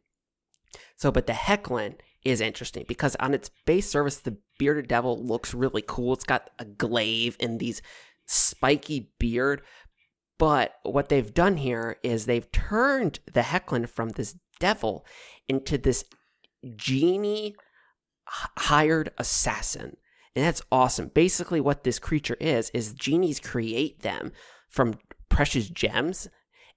So, 0.97 1.11
but 1.11 1.27
the 1.27 1.33
Hecklin 1.33 1.95
is 2.25 2.41
interesting 2.41 2.83
because 2.87 3.15
on 3.17 3.33
its 3.33 3.49
base 3.65 3.89
surface, 3.89 4.17
the 4.17 4.37
bearded 4.57 4.87
devil 4.87 5.23
looks 5.23 5.53
really 5.53 5.83
cool. 5.85 6.13
It's 6.13 6.23
got 6.25 6.49
a 6.59 6.65
glaive 6.65 7.37
and 7.39 7.59
these 7.59 7.81
spiky 8.25 9.11
beard. 9.19 9.61
But 10.37 10.75
what 10.83 11.07
they've 11.07 11.33
done 11.33 11.57
here 11.57 11.97
is 12.03 12.25
they've 12.25 12.51
turned 12.51 13.19
the 13.31 13.41
Hecklin 13.41 13.87
from 13.87 14.09
this 14.09 14.35
devil 14.59 15.05
into 15.47 15.77
this 15.77 16.03
genie 16.75 17.55
hired 18.27 19.11
assassin. 19.17 19.97
And 20.35 20.43
that's 20.43 20.61
awesome. 20.71 21.11
Basically, 21.13 21.61
what 21.61 21.83
this 21.83 21.99
creature 21.99 22.37
is, 22.39 22.69
is 22.71 22.93
genies 22.93 23.39
create 23.39 24.01
them 24.01 24.33
from 24.69 24.99
precious 25.29 25.69
gems, 25.69 26.27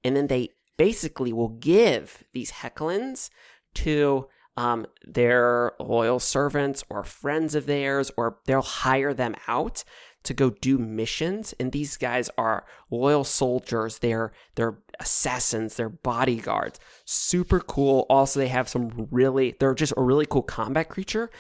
and 0.05 0.17
then 0.17 0.29
they 0.29 0.51
basically 0.77 1.33
will 1.33 1.49
give 1.49 2.23
these 2.33 2.53
Hecklins 2.53 3.31
to 3.75 4.29
um, 4.57 4.87
their 5.05 5.73
loyal 5.81 6.19
servants 6.19 6.85
or 6.89 7.05
friends 7.05 7.55
of 7.55 7.67
theirs, 7.67 8.11
or 8.17 8.39
they'll 8.47 8.63
hire 8.63 9.13
them 9.13 9.35
out 9.47 9.85
to 10.25 10.35
go 10.35 10.51
do 10.51 10.79
missions. 10.79 11.55
And 11.61 11.73
these 11.73 11.97
guys 11.97 12.29
are 12.37 12.65
loyal 12.91 13.25
soldiers. 13.25 13.99
They're 13.99 14.33
they're 14.57 14.79
assassins. 15.01 15.77
They're 15.77 15.89
bodyguards. 15.89 16.81
Super 17.05 17.61
cool. 17.61 18.07
Also, 18.11 18.41
they 18.41 18.49
have 18.49 18.69
some 18.69 19.09
really 19.11 19.57
they're 19.59 19.75
just 19.75 19.95
a 19.97 20.03
really 20.03 20.27
cool 20.27 20.43
combat 20.43 20.89
creature 20.89 21.31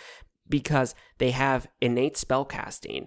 because 0.48 0.94
they 1.18 1.30
have 1.30 1.68
innate 1.80 2.14
spellcasting. 2.14 3.06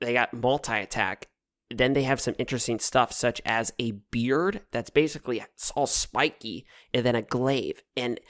They 0.00 0.12
got 0.12 0.34
multi 0.34 0.74
attack. 0.74 1.28
Then 1.70 1.94
they 1.94 2.02
have 2.02 2.20
some 2.20 2.34
interesting 2.38 2.78
stuff 2.78 3.12
such 3.12 3.40
as 3.46 3.72
a 3.78 3.92
beard 4.10 4.60
that's 4.72 4.90
basically 4.90 5.42
all 5.74 5.86
spiky, 5.86 6.66
and 6.92 7.06
then 7.06 7.14
a 7.14 7.22
glaive. 7.22 7.82
And 7.96 8.20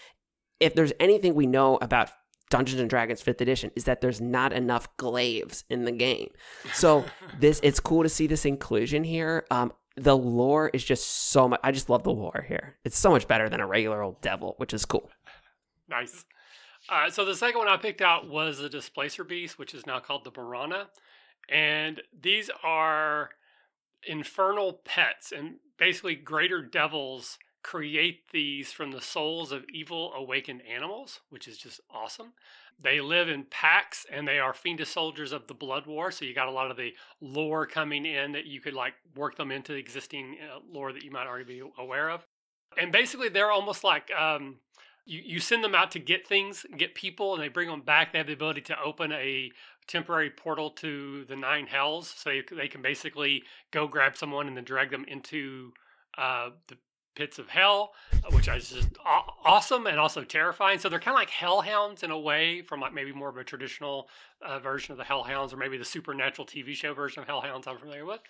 if 0.61 0.75
there's 0.75 0.93
anything 1.01 1.35
we 1.35 1.47
know 1.47 1.77
about 1.83 2.11
Dungeons 2.51 2.81
and 2.81 2.91
Dragons 2.91 3.23
5th 3.23 3.41
edition 3.41 3.71
is 3.75 3.85
that 3.85 4.03
there's 4.03 4.21
not 4.21 4.53
enough 4.53 4.95
glaives 4.99 5.65
in 5.71 5.85
the 5.85 5.93
game. 5.93 6.31
So 6.75 7.05
this 7.41 7.59
it's 7.63 7.81
cool 7.81 8.03
to 8.03 8.11
see 8.11 8.27
this 8.27 8.45
inclusion 8.45 9.05
here. 9.05 9.47
Um, 9.51 9.73
the 9.97 10.17
lore 10.17 10.71
is 10.73 10.85
just 10.85 11.31
so 11.31 11.49
much 11.49 11.61
I 11.65 11.73
just 11.73 11.89
love 11.89 12.03
the 12.03 12.13
lore 12.13 12.45
here. 12.47 12.77
It's 12.85 12.99
so 12.99 13.11
much 13.11 13.27
better 13.27 13.49
than 13.49 13.61
a 13.61 13.67
regular 13.67 14.03
old 14.03 14.21
devil, 14.21 14.55
which 14.59 14.75
is 14.75 14.85
cool. 14.85 15.11
Nice. 15.89 16.27
Uh, 16.89 17.11
so 17.11 17.25
the 17.25 17.35
second 17.35 17.59
one 17.59 17.69
I 17.69 17.77
picked 17.77 18.01
out 18.01 18.29
was 18.29 18.59
the 18.59 18.69
Displacer 18.69 19.25
Beast, 19.25 19.59
which 19.59 19.75
is 19.75 19.87
now 19.87 20.01
called 20.01 20.25
the 20.25 20.33
Borana. 20.33 20.87
And 21.49 22.03
these 22.19 22.51
are 22.63 23.31
infernal 24.07 24.81
pets 24.85 25.33
and 25.33 25.57
basically 25.79 26.17
greater 26.17 26.63
devils 26.63 27.39
create 27.63 28.31
these 28.33 28.73
from 28.73 28.91
the 28.91 29.01
souls 29.01 29.53
of 29.53 29.65
evil 29.73 30.13
awakened 30.15 30.63
animals, 30.63 31.21
which 31.31 31.47
is 31.47 31.57
just 31.57 31.81
awesome. 31.91 32.33
They 32.81 33.01
live 33.01 33.29
in 33.29 33.45
packs 33.45 34.05
and 34.11 34.27
they 34.27 34.41
are 34.41 34.53
fiendish 34.53 34.89
soldiers 34.89 35.31
of 35.31 35.47
the 35.47 35.55
blood 35.55 35.87
war. 35.87 36.11
So 36.11 36.25
you 36.25 36.35
got 36.35 36.49
a 36.49 36.53
lot 36.53 36.71
of 36.71 36.77
the 36.77 36.93
lore 37.21 37.67
coming 37.67 38.05
in 38.05 38.33
that 38.33 38.47
you 38.47 38.61
could 38.61 38.75
like 38.75 38.95
work 39.15 39.37
them 39.37 39.53
into 39.53 39.73
the 39.73 39.79
existing 39.79 40.39
uh, 40.43 40.59
lore 40.69 40.93
that 40.93 41.05
you 41.05 41.13
might 41.13 41.27
already 41.27 41.45
be 41.45 41.63
aware 41.79 42.11
of. 42.11 42.27
And 42.77 42.91
basically, 42.91 43.29
they're 43.29 43.51
almost 43.51 43.85
like 43.85 44.11
um, 44.13 44.57
you, 45.05 45.21
you 45.25 45.41
send 45.41 45.65
them 45.65 45.75
out 45.75 45.91
to 45.93 45.99
get 45.99 46.27
things, 46.27 46.65
get 46.77 46.95
people, 46.95 47.35
and 47.35 47.43
they 47.43 47.49
bring 47.49 47.69
them 47.69 47.83
back. 47.83 48.13
They 48.13 48.19
have 48.19 48.27
the 48.27 48.33
ability 48.33 48.63
to 48.63 48.81
open 48.81 49.13
a 49.13 49.51
temporary 49.87 50.31
portal 50.31 50.71
to 50.71 51.25
the 51.25 51.37
nine 51.37 51.67
hells. 51.67 52.09
So 52.17 52.31
they 52.51 52.69
can 52.69 52.83
basically 52.83 53.43
go 53.71 53.87
grab 53.87 54.17
someone 54.17 54.47
and 54.47 54.57
then 54.57 54.65
drag 54.65 54.91
them 54.91 55.05
into 55.07 55.73
uh, 56.17 56.51
the 56.69 56.77
pits 57.15 57.39
of 57.39 57.49
hell, 57.49 57.93
which 58.31 58.49
is 58.49 58.71
just 58.71 58.89
awesome 59.45 59.87
and 59.87 59.99
also 59.99 60.25
terrifying. 60.25 60.79
So 60.79 60.89
they're 60.89 60.99
kind 60.99 61.15
of 61.15 61.21
like 61.21 61.31
hellhounds 61.31 62.03
in 62.03 62.11
a 62.11 62.19
way, 62.19 62.63
from 62.63 62.81
like 62.81 62.95
maybe 62.95 63.13
more 63.13 63.29
of 63.29 63.37
a 63.37 63.45
traditional 63.45 64.09
uh, 64.41 64.59
version 64.59 64.93
of 64.93 64.99
the 64.99 65.05
hellhounds, 65.05 65.53
or 65.53 65.57
maybe 65.57 65.77
the 65.77 65.85
supernatural 65.85 66.47
TV 66.47 66.75
show 66.75 66.95
version 66.95 67.23
of 67.23 67.29
hellhounds 67.29 67.67
I'm 67.67 67.79
familiar 67.79 68.07
with. 68.07 68.21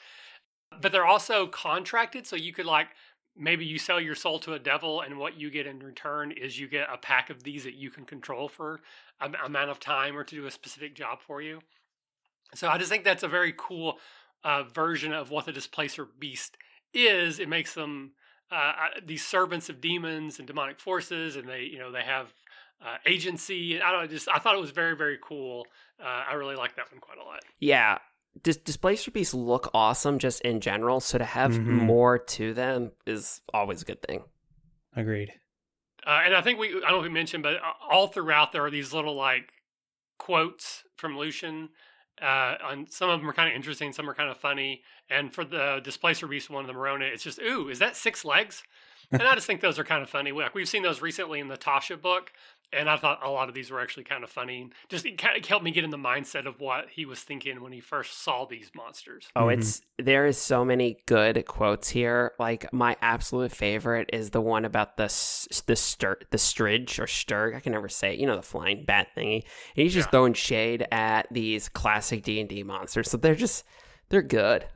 But 0.81 0.91
they're 0.91 1.07
also 1.07 1.47
contracted, 1.47 2.27
so 2.27 2.35
you 2.35 2.53
could 2.53 2.67
like 2.67 2.89
maybe 3.37 3.65
you 3.65 3.79
sell 3.79 4.01
your 4.01 4.15
soul 4.15 4.39
to 4.41 4.55
a 4.55 4.59
devil, 4.59 5.01
and 5.01 5.19
what 5.19 5.39
you 5.39 5.51
get 5.51 5.67
in 5.67 5.81
return 5.81 6.33
is 6.33 6.59
you 6.59 6.69
get 6.69 6.89
a 6.93 6.99
pack 6.99 7.31
of 7.31 7.43
these 7.43 7.65
that 7.65 7.75
you 7.75 7.91
can 7.91 8.05
control 8.05 8.49
for 8.49 8.81
an 9.21 9.35
amount 9.45 9.71
of 9.71 9.81
time 9.81 10.17
or 10.17 10.25
to 10.25 10.35
do 10.35 10.47
a 10.47 10.51
specific 10.51 10.95
job 10.95 11.21
for 11.21 11.41
you. 11.41 11.61
So 12.55 12.69
I 12.69 12.79
just 12.79 12.91
think 12.91 13.05
that's 13.05 13.23
a 13.23 13.29
very 13.29 13.55
cool 13.57 13.99
uh, 14.45 14.65
version 14.65 15.13
of 15.13 15.31
what 15.31 15.47
the 15.47 15.53
displacer 15.53 16.07
beast 16.19 16.57
is. 16.93 17.39
It 17.39 17.49
makes 17.49 17.75
them 17.75 18.13
uh, 18.51 18.73
these 19.05 19.25
servants 19.25 19.69
of 19.69 19.81
demons 19.81 20.39
and 20.39 20.47
demonic 20.47 20.79
forces, 20.79 21.37
and 21.37 21.49
they 21.49 21.63
you 21.63 21.79
know 21.79 21.91
they 21.91 22.03
have 22.03 22.33
uh, 22.85 22.97
agency. 23.07 23.81
I 23.81 23.91
don't 23.93 24.11
just 24.11 24.29
I 24.29 24.39
thought 24.39 24.55
it 24.55 24.61
was 24.61 24.71
very 24.71 24.97
very 24.97 25.19
cool. 25.23 25.67
Uh, 26.03 26.25
I 26.29 26.35
really 26.35 26.57
like 26.57 26.77
that 26.77 26.91
one 26.93 27.01
quite 27.01 27.19
a 27.19 27.25
lot. 27.25 27.41
Yeah, 27.61 27.99
Dis- 28.43 28.57
displacer 28.57 29.11
beasts 29.11 29.35
look 29.35 29.71
awesome 29.75 30.19
just 30.19 30.41
in 30.43 30.61
general. 30.61 31.01
So 31.01 31.19
to 31.19 31.25
have 31.25 31.53
mm-hmm. 31.53 31.85
more 31.87 32.19
to 32.19 32.55
them 32.55 32.93
is 33.07 33.41
always 33.53 33.83
a 33.83 33.85
good 33.85 34.03
thing. 34.03 34.25
Agreed. 34.97 35.33
Uh, 36.07 36.23
and 36.25 36.35
I 36.35 36.41
think 36.41 36.59
we 36.59 36.69
I 36.69 36.73
don't 36.73 36.91
know 36.91 36.99
if 36.99 37.05
we 37.05 37.09
mentioned, 37.11 37.43
but 37.43 37.57
uh, 37.57 37.73
all 37.91 38.09
throughout 38.09 38.53
there 38.53 38.65
are 38.65 38.71
these 38.71 38.93
little 38.93 39.15
like 39.15 39.53
quotes 40.19 40.85
from 40.97 41.17
Lucian 41.17 41.71
uh, 42.21 42.57
and 42.71 42.91
some 42.91 43.11
of 43.11 43.21
them 43.21 43.29
are 43.29 43.33
kind 43.33 43.49
of 43.49 43.57
interesting, 43.57 43.93
some 43.93 44.09
are 44.09 44.15
kind 44.15 44.31
of 44.31 44.37
funny. 44.37 44.83
And 45.09 45.33
for 45.33 45.45
the 45.45 45.81
Displacer 45.83 46.27
Beast 46.27 46.51
one, 46.51 46.65
of 46.65 46.69
the 46.69 46.79
Morona, 46.79 47.03
it's 47.03 47.25
just, 47.25 47.41
ooh, 47.41 47.69
is 47.69 47.79
that 47.79 47.97
six 47.97 48.25
legs? 48.25 48.63
and 49.11 49.23
I 49.23 49.35
just 49.35 49.47
think 49.47 49.61
those 49.61 49.79
are 49.79 49.85
kind 49.85 50.03
of 50.03 50.09
funny. 50.11 50.33
Like 50.33 50.55
we've 50.55 50.69
seen 50.69 50.83
those 50.83 51.03
recently 51.03 51.41
in 51.41 51.49
the 51.49 51.57
Tasha 51.57 52.01
book, 52.01 52.33
and 52.73 52.89
I 52.89 52.97
thought 52.97 53.25
a 53.25 53.31
lot 53.31 53.49
of 53.49 53.55
these 53.55 53.71
were 53.71 53.81
actually 53.81 54.05
kind 54.05 54.25
of 54.25 54.31
funny. 54.31 54.71
Just 54.89 55.05
it 55.05 55.21
helped 55.47 55.65
me 55.65 55.71
get 55.71 55.85
in 55.85 55.91
the 55.91 55.97
mindset 55.97 56.47
of 56.47 56.61
what 56.61 56.89
he 56.91 57.05
was 57.05 57.21
thinking 57.21 57.63
when 57.63 57.73
he 57.73 57.81
first 57.81 58.23
saw 58.23 58.47
these 58.47 58.71
monsters. 58.75 59.29
Oh, 59.37 59.43
mm-hmm. 59.43 59.61
it's 59.61 59.83
there 59.99 60.27
is 60.27 60.39
so 60.39 60.65
many 60.65 60.99
good 61.07 61.45
quotes 61.47 61.89
here. 61.89 62.33
Like 62.39 62.73
my 62.73 62.97
absolute 63.01 63.53
favorite 63.53 64.11
is 64.13 64.31
the 64.31 64.41
one 64.41 64.65
about 64.65 64.97
the 64.97 65.05
the 65.67 65.77
stir 65.77 66.19
the 66.31 66.39
stridge 66.39 66.99
or 66.99 67.07
sturg. 67.07 67.55
I 67.55 67.61
can 67.61 67.73
never 67.73 67.89
say 67.89 68.15
it. 68.15 68.19
You 68.19 68.27
know 68.27 68.37
the 68.37 68.43
flying 68.43 68.85
bat 68.87 69.09
thingy. 69.17 69.43
And 69.43 69.43
he's 69.75 69.95
just 69.95 70.09
yeah. 70.09 70.11
throwing 70.11 70.35
shade 70.35 70.87
at 70.91 71.27
these 71.31 71.69
classic 71.69 72.23
D 72.23 72.41
and 72.41 72.49
D 72.49 72.63
monsters. 72.63 73.11
So 73.11 73.17
they're 73.17 73.35
just 73.35 73.65
they're 74.09 74.23
good. 74.23 74.67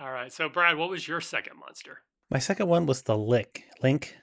All 0.00 0.10
right. 0.10 0.32
So 0.32 0.48
Brad, 0.48 0.76
what 0.76 0.90
was 0.90 1.06
your 1.06 1.20
second 1.20 1.58
monster? 1.58 1.98
My 2.30 2.38
second 2.38 2.68
one 2.68 2.86
was 2.86 3.02
the 3.02 3.18
lick 3.18 3.64
link 3.82 4.16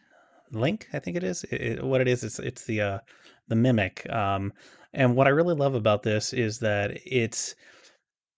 link 0.52 0.88
i 0.94 1.00
think 1.00 1.18
it 1.18 1.24
is 1.24 1.44
it, 1.46 1.62
it, 1.62 1.84
what 1.84 2.02
it 2.02 2.08
is 2.08 2.24
it's 2.24 2.40
it's 2.40 2.66
the 2.66 2.82
uh 2.82 3.00
the 3.48 3.56
mimic 3.56 4.10
um 4.12 4.54
and 4.94 5.16
what 5.16 5.28
i 5.28 5.32
really 5.32 5.56
love 5.56 5.76
about 5.76 6.04
this 6.04 6.34
is 6.34 6.60
that 6.60 7.00
it's 7.06 7.56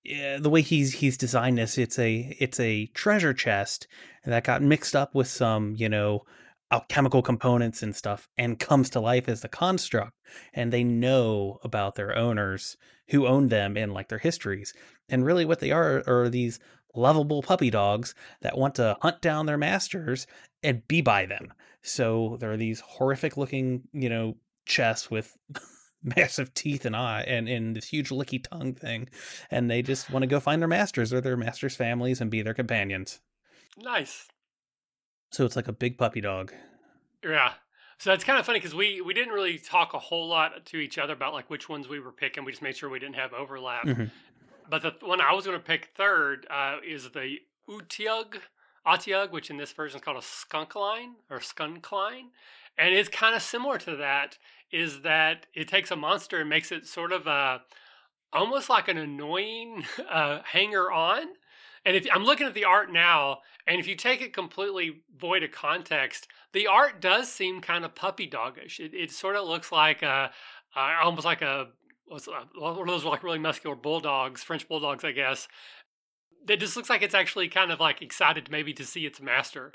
yeah, 0.04 0.38
the 0.40 0.50
way 0.50 0.62
he's 0.62 0.94
he's 0.94 1.18
designed 1.18 1.58
this 1.58 1.78
it's 1.78 2.00
a 2.00 2.36
it's 2.40 2.60
a 2.60 2.88
treasure 2.88 3.34
chest 3.34 3.88
that 4.26 4.44
got 4.44 4.62
mixed 4.62 4.96
up 4.96 5.14
with 5.14 5.28
some 5.28 5.76
you 5.78 5.90
know 5.90 6.24
alchemical 6.72 7.22
components 7.22 7.82
and 7.82 7.96
stuff 7.96 8.28
and 8.38 8.60
comes 8.60 8.90
to 8.92 9.00
life 9.00 9.28
as 9.28 9.42
the 9.42 9.50
construct 9.50 10.14
and 10.54 10.72
they 10.72 10.84
know 10.84 11.58
about 11.64 11.96
their 11.96 12.16
owners 12.16 12.78
who 13.10 13.26
owned 13.26 13.50
them 13.50 13.76
and 13.76 13.94
like 13.94 14.10
their 14.10 14.20
histories. 14.20 14.74
And 15.10 15.26
really 15.26 15.46
what 15.46 15.60
they 15.60 15.72
are 15.72 16.04
are 16.08 16.30
these 16.30 16.60
lovable 16.96 17.42
puppy 17.42 17.70
dogs 17.70 18.16
that 18.42 18.58
want 18.58 18.76
to 18.76 18.98
hunt 19.02 19.22
down 19.22 19.46
their 19.46 19.58
masters 19.58 20.28
and 20.64 20.88
be 20.88 21.02
by 21.02 21.26
them 21.26 21.54
so 21.82 22.38
there 22.40 22.52
are 22.52 22.58
these 22.58 22.82
horrific 22.82 23.38
looking, 23.38 23.84
you 23.94 24.10
know, 24.10 24.36
chests 24.66 25.10
with 25.10 25.38
massive 26.04 26.54
teeth 26.54 26.86
and 26.86 26.96
eye 26.96 27.24
and, 27.28 27.48
and 27.48 27.76
this 27.76 27.88
huge 27.88 28.10
licky 28.10 28.44
tongue 28.44 28.74
thing. 28.74 29.10
And 29.50 29.70
they 29.70 29.82
just 29.82 30.10
want 30.10 30.24
to 30.24 30.28
go 30.28 30.40
find 30.40 30.62
their 30.62 30.68
masters 30.68 31.14
or 31.14 31.22
their 31.22 31.38
masters' 31.38 31.76
families 31.76 32.22
and 32.22 32.30
be 32.30 32.42
their 32.42 32.54
companions. 32.54 33.20
Nice. 33.78 34.28
So 35.32 35.46
it's 35.46 35.56
like 35.56 35.68
a 35.68 35.74
big 35.74 35.98
puppy 35.98 36.22
dog. 36.22 36.54
Yeah. 37.24 37.54
So 37.98 38.14
it's 38.14 38.24
kind 38.24 38.40
of 38.40 38.46
funny 38.46 38.60
because 38.60 38.74
we 38.74 39.02
we 39.02 39.14
didn't 39.14 39.34
really 39.34 39.58
talk 39.58 39.94
a 39.94 40.00
whole 40.00 40.28
lot 40.28 40.66
to 40.68 40.78
each 40.78 40.98
other 40.98 41.12
about 41.12 41.34
like 41.34 41.50
which 41.50 41.68
ones 41.68 41.90
we 41.90 42.00
were 42.00 42.14
picking. 42.14 42.46
We 42.46 42.54
just 42.54 42.62
made 42.62 42.78
sure 42.78 42.90
we 42.90 43.00
didn't 43.00 43.16
have 43.16 43.34
overlap. 43.34 43.86
Mm-hmm. 43.86 44.06
But 44.70 44.82
the 44.82 44.94
one 45.06 45.22
I 45.22 45.34
was 45.34 45.46
going 45.46 45.58
to 45.58 45.64
pick 45.64 45.92
third 45.96 46.46
uh, 46.50 46.78
is 46.88 47.10
the 47.12 47.38
Utiug 47.68 48.42
Otyugh, 48.86 49.32
which 49.32 49.50
in 49.50 49.58
this 49.58 49.72
version 49.72 50.00
is 50.00 50.04
called 50.04 50.18
a 50.18 50.22
skunkline 50.22 51.14
or 51.30 51.40
skunkline. 51.40 52.30
And 52.78 52.94
it's 52.94 53.10
kind 53.10 53.36
of 53.36 53.42
similar 53.42 53.78
to 53.80 53.96
that, 53.98 54.38
is 54.72 55.02
that 55.02 55.48
it 55.54 55.68
takes 55.68 55.92
a 55.92 55.96
monster 55.96 56.40
and 56.40 56.50
makes 56.50 56.72
it 56.72 56.88
sort 56.88 57.12
of 57.12 57.28
a, 57.28 57.62
almost 58.32 58.70
like 58.70 58.88
an 58.88 58.98
annoying 58.98 59.86
uh, 60.10 60.40
hanger 60.46 60.92
on. 60.92 61.24
And 61.86 61.96
if 61.96 62.06
I'm 62.14 62.24
looking 62.24 62.48
at 62.48 62.54
the 62.54 62.66
art 62.66 62.92
now, 62.92 63.40
and 63.66 63.80
if 63.80 63.88
you 63.88 63.96
take 63.96 64.22
it 64.22 64.34
completely 64.34 65.02
void 65.18 65.44
of 65.44 65.52
context, 65.52 66.28
the 66.54 66.68
art 66.68 67.00
does 67.00 67.32
seem 67.32 67.62
kind 67.62 67.86
of 67.86 67.96
puppy 67.96 68.28
doggish. 68.28 68.80
It, 68.80 68.94
it 68.94 69.12
sort 69.12 69.36
of 69.36 69.48
looks 69.48 69.72
like 69.72 70.02
a, 70.02 70.32
uh, 70.76 70.94
almost 71.02 71.26
like 71.26 71.42
a 71.42 71.70
Uh, 72.12 72.18
one 72.56 72.80
of 72.80 72.88
those 72.88 73.06
like 73.06 73.24
really 73.24 73.40
muscular 73.40 73.76
bulldogs, 73.76 74.44
French 74.44 74.68
bulldogs, 74.68 75.04
I 75.04 75.12
guess, 75.12 75.48
it 76.48 76.60
just 76.60 76.76
looks 76.76 76.90
like 76.90 77.02
it's 77.02 77.14
actually 77.14 77.48
kind 77.48 77.72
of 77.72 77.80
like 77.80 78.02
excited 78.02 78.50
maybe 78.50 78.74
to 78.74 78.86
see 78.86 79.06
its 79.06 79.22
master. 79.22 79.72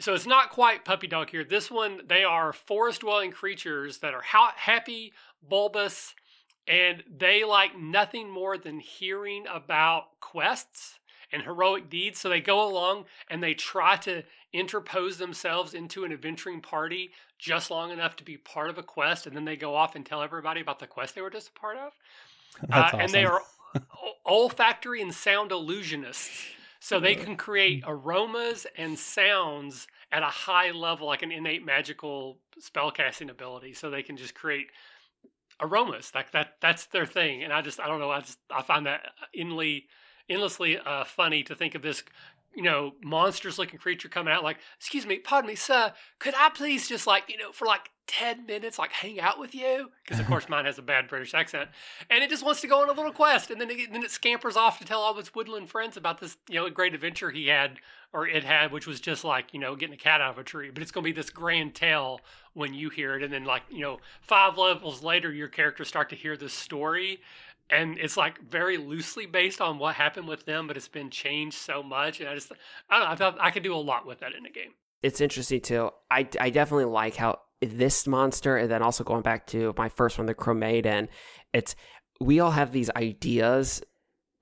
so 0.00 0.14
it's 0.14 0.26
not 0.26 0.50
quite 0.50 0.84
puppy 0.84 1.06
dog 1.06 1.30
here. 1.30 1.44
This 1.44 1.70
one, 1.70 2.00
they 2.06 2.24
are 2.24 2.52
forest 2.52 3.00
dwelling 3.00 3.30
creatures 3.30 3.98
that 3.98 4.14
are 4.14 4.22
ha- 4.22 4.54
happy, 4.56 5.12
bulbous, 5.42 6.14
and 6.66 7.02
they 7.08 7.44
like 7.44 7.78
nothing 7.78 8.30
more 8.30 8.56
than 8.58 8.80
hearing 8.80 9.44
about 9.52 10.20
quests 10.20 10.98
and 11.32 11.42
heroic 11.42 11.90
deeds. 11.90 12.18
So 12.18 12.28
they 12.28 12.40
go 12.40 12.66
along 12.66 13.04
and 13.28 13.42
they 13.42 13.54
try 13.54 13.96
to 13.98 14.22
interpose 14.52 15.18
themselves 15.18 15.74
into 15.74 16.04
an 16.04 16.12
adventuring 16.12 16.60
party 16.60 17.10
just 17.44 17.70
long 17.70 17.90
enough 17.90 18.16
to 18.16 18.24
be 18.24 18.38
part 18.38 18.70
of 18.70 18.78
a 18.78 18.82
quest, 18.82 19.26
and 19.26 19.36
then 19.36 19.44
they 19.44 19.54
go 19.54 19.76
off 19.76 19.94
and 19.94 20.06
tell 20.06 20.22
everybody 20.22 20.62
about 20.62 20.78
the 20.78 20.86
quest 20.86 21.14
they 21.14 21.20
were 21.20 21.28
just 21.28 21.50
a 21.50 21.60
part 21.60 21.76
of. 21.76 21.92
Uh, 22.72 22.82
awesome. 22.82 23.00
And 23.00 23.10
they 23.10 23.24
are 23.24 23.42
olfactory 24.24 25.02
and 25.02 25.12
sound 25.12 25.50
illusionists. 25.50 26.52
So 26.78 27.00
they 27.00 27.16
can 27.16 27.36
create 27.36 27.82
aromas 27.84 28.64
and 28.78 28.96
sounds 28.96 29.88
at 30.12 30.22
a 30.22 30.26
high 30.26 30.70
level, 30.70 31.08
like 31.08 31.22
an 31.22 31.32
innate 31.32 31.64
magical 31.66 32.38
spellcasting 32.60 33.28
ability. 33.28 33.72
So 33.74 33.90
they 33.90 34.04
can 34.04 34.16
just 34.16 34.36
create 34.36 34.68
aromas. 35.60 36.12
Like 36.14 36.30
that 36.30 36.58
that's 36.60 36.86
their 36.86 37.06
thing. 37.06 37.42
And 37.42 37.52
I 37.52 37.60
just 37.60 37.80
I 37.80 37.88
don't 37.88 37.98
know, 37.98 38.12
I 38.12 38.20
just 38.20 38.38
I 38.50 38.62
find 38.62 38.86
that 38.86 39.10
endlessly 39.34 39.86
endlessly 40.28 40.78
uh, 40.78 41.02
funny 41.04 41.42
to 41.42 41.56
think 41.56 41.74
of 41.74 41.82
this 41.82 42.04
you 42.56 42.62
know, 42.62 42.94
monstrous 43.02 43.58
looking 43.58 43.78
creature 43.78 44.08
coming 44.08 44.32
out 44.32 44.44
like, 44.44 44.58
excuse 44.76 45.06
me, 45.06 45.18
pardon 45.18 45.48
me, 45.48 45.54
sir, 45.54 45.92
could 46.18 46.34
I 46.36 46.50
please 46.50 46.88
just 46.88 47.06
like, 47.06 47.24
you 47.28 47.36
know, 47.36 47.52
for 47.52 47.66
like 47.66 47.90
10 48.06 48.46
minutes, 48.46 48.78
like 48.78 48.92
hang 48.92 49.20
out 49.20 49.38
with 49.38 49.54
you? 49.54 49.90
Because 50.04 50.20
of 50.20 50.26
course 50.28 50.48
mine 50.48 50.64
has 50.64 50.78
a 50.78 50.82
bad 50.82 51.08
British 51.08 51.34
accent. 51.34 51.70
And 52.10 52.22
it 52.22 52.30
just 52.30 52.44
wants 52.44 52.60
to 52.60 52.66
go 52.66 52.82
on 52.82 52.88
a 52.88 52.92
little 52.92 53.12
quest. 53.12 53.50
And 53.50 53.60
then 53.60 53.70
it, 53.70 53.92
then 53.92 54.02
it 54.02 54.10
scampers 54.10 54.56
off 54.56 54.78
to 54.78 54.84
tell 54.84 55.00
all 55.00 55.18
its 55.18 55.34
woodland 55.34 55.70
friends 55.70 55.96
about 55.96 56.20
this, 56.20 56.36
you 56.48 56.56
know, 56.56 56.68
great 56.70 56.94
adventure 56.94 57.30
he 57.30 57.48
had 57.48 57.78
or 58.12 58.28
it 58.28 58.44
had, 58.44 58.70
which 58.70 58.86
was 58.86 59.00
just 59.00 59.24
like, 59.24 59.52
you 59.52 59.58
know, 59.58 59.74
getting 59.74 59.94
a 59.94 59.98
cat 59.98 60.20
out 60.20 60.30
of 60.30 60.38
a 60.38 60.44
tree. 60.44 60.70
But 60.70 60.82
it's 60.82 60.92
going 60.92 61.04
to 61.04 61.08
be 61.08 61.12
this 61.12 61.30
grand 61.30 61.74
tale 61.74 62.20
when 62.52 62.72
you 62.72 62.88
hear 62.90 63.16
it. 63.16 63.22
And 63.22 63.32
then 63.32 63.44
like, 63.44 63.62
you 63.70 63.80
know, 63.80 63.98
five 64.20 64.56
levels 64.56 65.02
later, 65.02 65.32
your 65.32 65.48
characters 65.48 65.88
start 65.88 66.10
to 66.10 66.16
hear 66.16 66.36
this 66.36 66.54
story 66.54 67.20
and 67.70 67.98
it's 67.98 68.16
like 68.16 68.40
very 68.48 68.76
loosely 68.76 69.26
based 69.26 69.60
on 69.60 69.78
what 69.78 69.94
happened 69.94 70.28
with 70.28 70.44
them, 70.44 70.66
but 70.66 70.76
it's 70.76 70.88
been 70.88 71.10
changed 71.10 71.56
so 71.56 71.82
much. 71.82 72.20
And 72.20 72.28
I 72.28 72.34
just, 72.34 72.52
I 72.90 72.98
don't 72.98 73.06
know, 73.06 73.12
I 73.12 73.16
thought 73.16 73.38
I 73.40 73.50
could 73.50 73.62
do 73.62 73.74
a 73.74 73.76
lot 73.76 74.06
with 74.06 74.20
that 74.20 74.32
in 74.32 74.46
a 74.46 74.50
game. 74.50 74.72
it's 75.02 75.20
interesting 75.20 75.60
too. 75.60 75.90
I, 76.10 76.28
I 76.40 76.50
definitely 76.50 76.86
like 76.86 77.16
how 77.16 77.40
this 77.60 78.06
monster, 78.06 78.56
and 78.56 78.70
then 78.70 78.82
also 78.82 79.04
going 79.04 79.22
back 79.22 79.46
to 79.48 79.74
my 79.76 79.88
first 79.88 80.18
one, 80.18 80.26
the 80.26 80.34
Chromaden, 80.34 81.08
it's 81.52 81.76
we 82.20 82.40
all 82.40 82.50
have 82.52 82.72
these 82.72 82.90
ideas, 82.96 83.82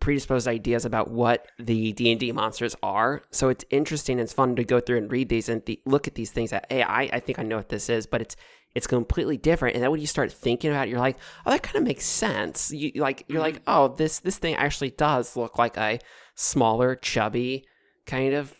predisposed 0.00 0.49
ideas 0.49 0.85
about 0.85 1.11
what 1.11 1.47
the 1.59 1.93
D 1.93 2.11
and 2.11 2.21
D 2.21 2.33
monsters 2.33 2.76
are. 2.83 3.23
So 3.31 3.49
it's 3.49 3.64
interesting. 3.71 4.19
It's 4.19 4.33
fun 4.33 4.57
to 4.57 4.64
go 4.64 4.81
through 4.81 4.99
and 4.99 5.11
read 5.11 5.29
these 5.29 5.49
and 5.49 5.64
th- 5.64 5.81
look 5.87 6.07
at 6.07 6.14
these 6.14 6.31
things. 6.31 6.50
That 6.50 6.67
hey, 6.71 6.83
I, 6.83 7.02
I 7.12 7.21
think 7.21 7.38
I 7.38 7.43
know 7.43 7.57
what 7.57 7.69
this 7.69 7.88
is, 7.88 8.07
but 8.07 8.21
it's 8.21 8.37
it's 8.75 8.87
completely 8.87 9.37
different. 9.37 9.75
And 9.75 9.83
then 9.83 9.91
when 9.91 10.00
you 10.00 10.07
start 10.07 10.33
thinking 10.33 10.71
about 10.71 10.88
it, 10.88 10.91
you're 10.91 10.99
like, 10.99 11.19
oh, 11.45 11.50
that 11.50 11.62
kind 11.62 11.76
of 11.76 11.83
makes 11.85 12.05
sense. 12.05 12.71
You 12.71 12.93
like 12.97 13.25
you're 13.29 13.41
like, 13.41 13.57
mm-hmm. 13.57 13.64
oh, 13.67 13.88
this 13.88 14.21
this 14.21 14.38
thing 14.38 14.55
actually 14.55 14.91
does 14.91 15.37
look 15.37 15.59
like 15.59 15.76
a 15.76 15.99
smaller, 16.35 16.95
chubby 16.97 17.67
kind 18.07 18.35
of 18.35 18.55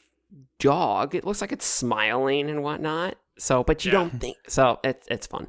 dog. 0.59 1.15
It 1.15 1.25
looks 1.25 1.41
like 1.41 1.53
it's 1.53 1.67
smiling 1.67 2.51
and 2.51 2.63
whatnot. 2.63 3.17
So, 3.39 3.65
but 3.65 3.85
you 3.85 3.93
Yeah. 3.93 3.99
don't 3.99 4.21
think 4.21 4.37
so. 4.49 4.79
It's 4.85 5.07
it's 5.09 5.27
fun. 5.27 5.49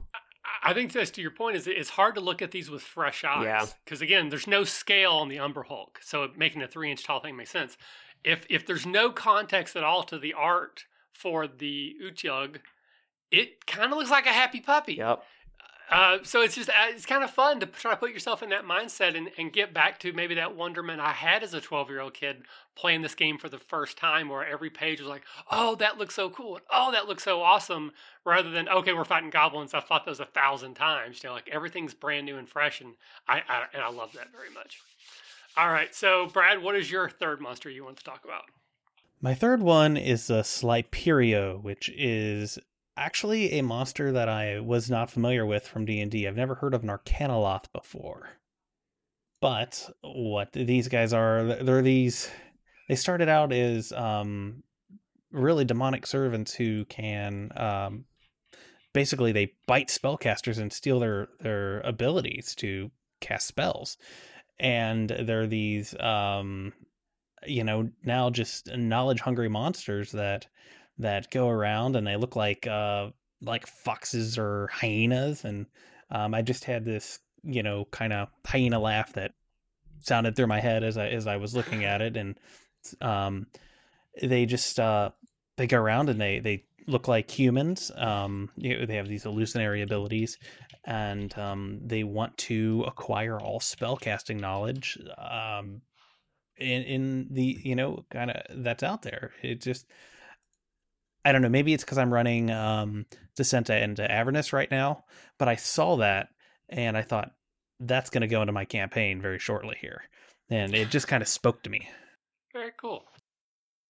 I- 0.64 0.74
think 0.74 0.94
that's 0.94 1.12
to 1.12 1.22
your 1.22 1.32
point 1.32 1.58
is 1.58 1.68
it's 1.68 1.92
hard 1.92 2.16
to 2.16 2.22
look 2.22 2.42
at 2.42 2.52
these 2.52 2.70
with 2.70 2.82
fresh 2.82 3.24
eyes. 3.26 3.44
Yeah. 3.44 3.66
Because 3.84 4.02
again, 4.02 4.30
there's 4.30 4.48
no 4.48 4.64
scale 4.64 5.12
on 5.12 5.28
the 5.28 5.38
Umber 5.38 5.64
Hulk, 5.64 6.00
so 6.02 6.30
making 6.38 6.62
a 6.62 6.68
three 6.68 6.90
inch 6.90 7.04
tall 7.04 7.20
thing 7.20 7.36
makes 7.36 7.52
sense. 7.52 7.78
If 8.24 8.46
if 8.50 8.66
there's 8.66 8.86
no 8.86 9.12
context 9.12 9.76
at 9.76 9.84
all 9.84 10.04
to 10.04 10.18
the 10.18 10.34
art 10.34 10.86
for 11.12 11.48
the 11.48 11.96
Uchug, 12.02 12.58
it 13.34 13.66
kind 13.66 13.92
of 13.92 13.98
looks 13.98 14.12
like 14.12 14.26
a 14.28 14.30
happy 14.30 14.60
puppy. 14.60 14.94
Yep. 14.94 15.24
Uh, 15.92 16.18
so 16.24 16.42
it's 16.42 16.56
just 16.56 16.70
uh, 16.70 16.88
it's 16.88 17.06
kind 17.06 17.24
of 17.24 17.30
fun 17.30 17.60
to 17.60 17.66
try 17.66 17.92
to 17.92 17.98
put 17.98 18.12
yourself 18.12 18.42
in 18.42 18.50
that 18.50 18.64
mindset 18.64 19.16
and, 19.16 19.30
and 19.38 19.52
get 19.52 19.74
back 19.74 20.00
to 20.00 20.14
maybe 20.14 20.34
that 20.34 20.56
wonderment 20.56 21.00
I 21.00 21.12
had 21.12 21.44
as 21.44 21.54
a 21.54 21.62
12 21.62 21.90
year 21.90 22.00
old 22.00 22.14
kid 22.14 22.44
playing 22.76 23.02
this 23.02 23.14
game 23.14 23.38
for 23.38 23.50
the 23.50 23.60
first 23.60 23.98
time, 23.98 24.30
where 24.30 24.46
every 24.46 24.70
page 24.70 25.00
was 25.00 25.10
like, 25.10 25.24
"Oh, 25.52 25.76
that 25.76 25.98
looks 25.98 26.16
so 26.16 26.30
cool," 26.30 26.56
and 26.56 26.66
"Oh, 26.72 26.92
that 26.92 27.08
looks 27.08 27.24
so 27.24 27.42
awesome," 27.42 27.92
rather 28.24 28.50
than 28.50 28.70
"Okay, 28.70 28.94
we're 28.94 29.04
fighting 29.04 29.30
goblins. 29.30 29.74
I've 29.74 29.84
fought 29.84 30.06
those 30.06 30.20
a 30.20 30.26
thousand 30.26 30.76
times." 30.76 31.22
You 31.22 31.30
know, 31.30 31.36
like 31.36 31.50
everything's 31.52 31.94
brand 31.94 32.26
new 32.26 32.38
and 32.38 32.48
fresh, 32.48 32.82
and 32.82 32.94
I, 33.28 33.42
I 33.48 33.66
and 33.74 33.84
I 33.84 33.90
love 33.90 34.14
that 34.14 34.32
very 34.32 34.50
much. 34.52 34.80
All 35.58 35.70
right, 35.70 35.94
so 35.94 36.28
Brad, 36.28 36.64
what 36.64 36.76
is 36.76 36.90
your 36.90 37.10
third 37.10 37.42
monster 37.42 37.70
you 37.70 37.84
want 37.84 37.98
to 37.98 38.04
talk 38.04 38.24
about? 38.24 38.44
My 39.22 39.36
third 39.36 39.62
one 39.62 39.96
is 39.96 40.30
a 40.30 40.42
Sliperio, 40.42 41.62
which 41.62 41.90
is 41.96 42.58
actually 42.96 43.54
a 43.54 43.64
monster 43.64 44.12
that 44.12 44.30
I 44.30 44.60
was 44.60 44.90
not 44.90 45.10
familiar 45.10 45.46
with 45.46 45.68
from 45.68 45.86
D&D. 45.86 46.28
I've 46.28 46.36
never 46.36 46.56
heard 46.56 46.74
of 46.74 46.84
an 46.84 46.90
before. 47.74 48.30
But 49.42 49.90
what 50.02 50.54
these 50.54 50.88
guys 50.88 51.12
are, 51.12 51.44
they're 51.44 51.82
these 51.82 52.30
they 52.88 52.96
started 52.96 53.30
out 53.30 53.52
as 53.52 53.92
um 53.92 54.64
really 55.32 55.66
demonic 55.66 56.06
servants 56.06 56.54
who 56.54 56.86
can 56.86 57.52
um 57.56 58.06
basically 58.94 59.32
they 59.32 59.54
bite 59.68 59.88
spellcasters 59.88 60.60
and 60.60 60.72
steal 60.72 61.00
their 61.00 61.28
their 61.42 61.82
abilities 61.82 62.56
to 62.56 62.92
cast 63.20 63.48
spells. 63.48 63.98
And 64.60 65.10
they're 65.10 65.48
these 65.48 65.94
um 66.00 66.72
you 67.46 67.66
know 67.66 67.90
now 68.06 68.30
just 68.30 68.74
knowledge 68.74 69.20
hungry 69.20 69.50
monsters 69.50 70.14
that 70.14 70.48
that 70.98 71.32
go 71.32 71.50
around 71.50 71.96
and 71.96 72.06
they 72.06 72.16
look 72.16 72.36
like 72.36 72.68
uh 72.68 73.10
like 73.42 73.68
foxes 73.68 74.38
or 74.38 74.70
hyenas 74.72 75.44
and 75.44 75.66
um 76.12 76.34
i 76.34 76.42
just 76.42 76.64
had 76.64 76.86
this 76.86 77.20
you 77.44 77.64
know 77.64 77.86
kind 77.92 78.14
of 78.14 78.30
hyena 78.46 78.80
laugh 78.80 79.14
that 79.14 79.32
sounded 80.00 80.36
through 80.36 80.48
my 80.48 80.60
head 80.60 80.84
as 80.84 80.98
i 80.98 81.08
as 81.08 81.28
i 81.28 81.38
was 81.38 81.56
looking 81.56 81.84
at 81.84 82.02
it 82.02 82.16
and 82.16 82.38
um 83.02 83.48
they 84.22 84.46
just 84.46 84.80
uh 84.80 85.10
they 85.58 85.68
go 85.68 85.78
around 85.78 86.10
and 86.10 86.20
they 86.22 86.40
they 86.40 86.64
look 86.88 87.08
like 87.08 87.32
humans 87.32 87.92
um 87.96 88.50
you 88.58 88.78
know, 88.78 88.86
they 88.86 88.96
have 88.96 89.08
these 89.08 89.26
illusionary 89.26 89.82
abilities 89.82 90.38
and 90.86 91.38
um 91.38 91.80
they 91.84 92.04
want 92.04 92.38
to 92.38 92.84
acquire 92.86 93.40
all 93.40 93.60
spellcasting 93.60 94.40
knowledge 94.40 94.98
um 95.18 95.82
in 96.58 96.84
in 96.84 97.28
the 97.32 97.60
you 97.64 97.76
know 97.76 98.06
kind 98.12 98.32
of 98.32 98.64
that's 98.64 98.84
out 98.84 99.02
there. 99.02 99.32
It 99.42 99.62
just 99.62 99.86
i 101.26 101.32
don't 101.32 101.42
know 101.42 101.50
maybe 101.50 101.74
it's 101.74 101.84
because 101.84 101.98
i'm 101.98 102.14
running 102.14 102.50
um 102.52 103.06
Descent 103.36 103.70
into 103.70 104.10
Avernus 104.12 104.54
right 104.54 104.70
now 104.70 105.06
but 105.40 105.48
i 105.48 105.56
saw 105.56 105.98
that 105.98 106.30
and 106.70 106.96
i 106.96 107.02
thought 107.02 107.32
that's 107.80 108.10
going 108.10 108.22
to 108.22 108.28
go 108.28 108.42
into 108.42 108.54
my 108.54 108.66
campaign 108.66 109.22
very 109.22 109.40
shortly 109.40 109.76
here 109.82 110.04
and 110.50 110.76
it 110.76 110.90
just 110.90 111.08
kind 111.08 111.22
of 111.22 111.28
spoke 111.28 111.64
to 111.64 111.70
me 111.70 111.90
Very 112.54 112.72
cool. 112.80 113.04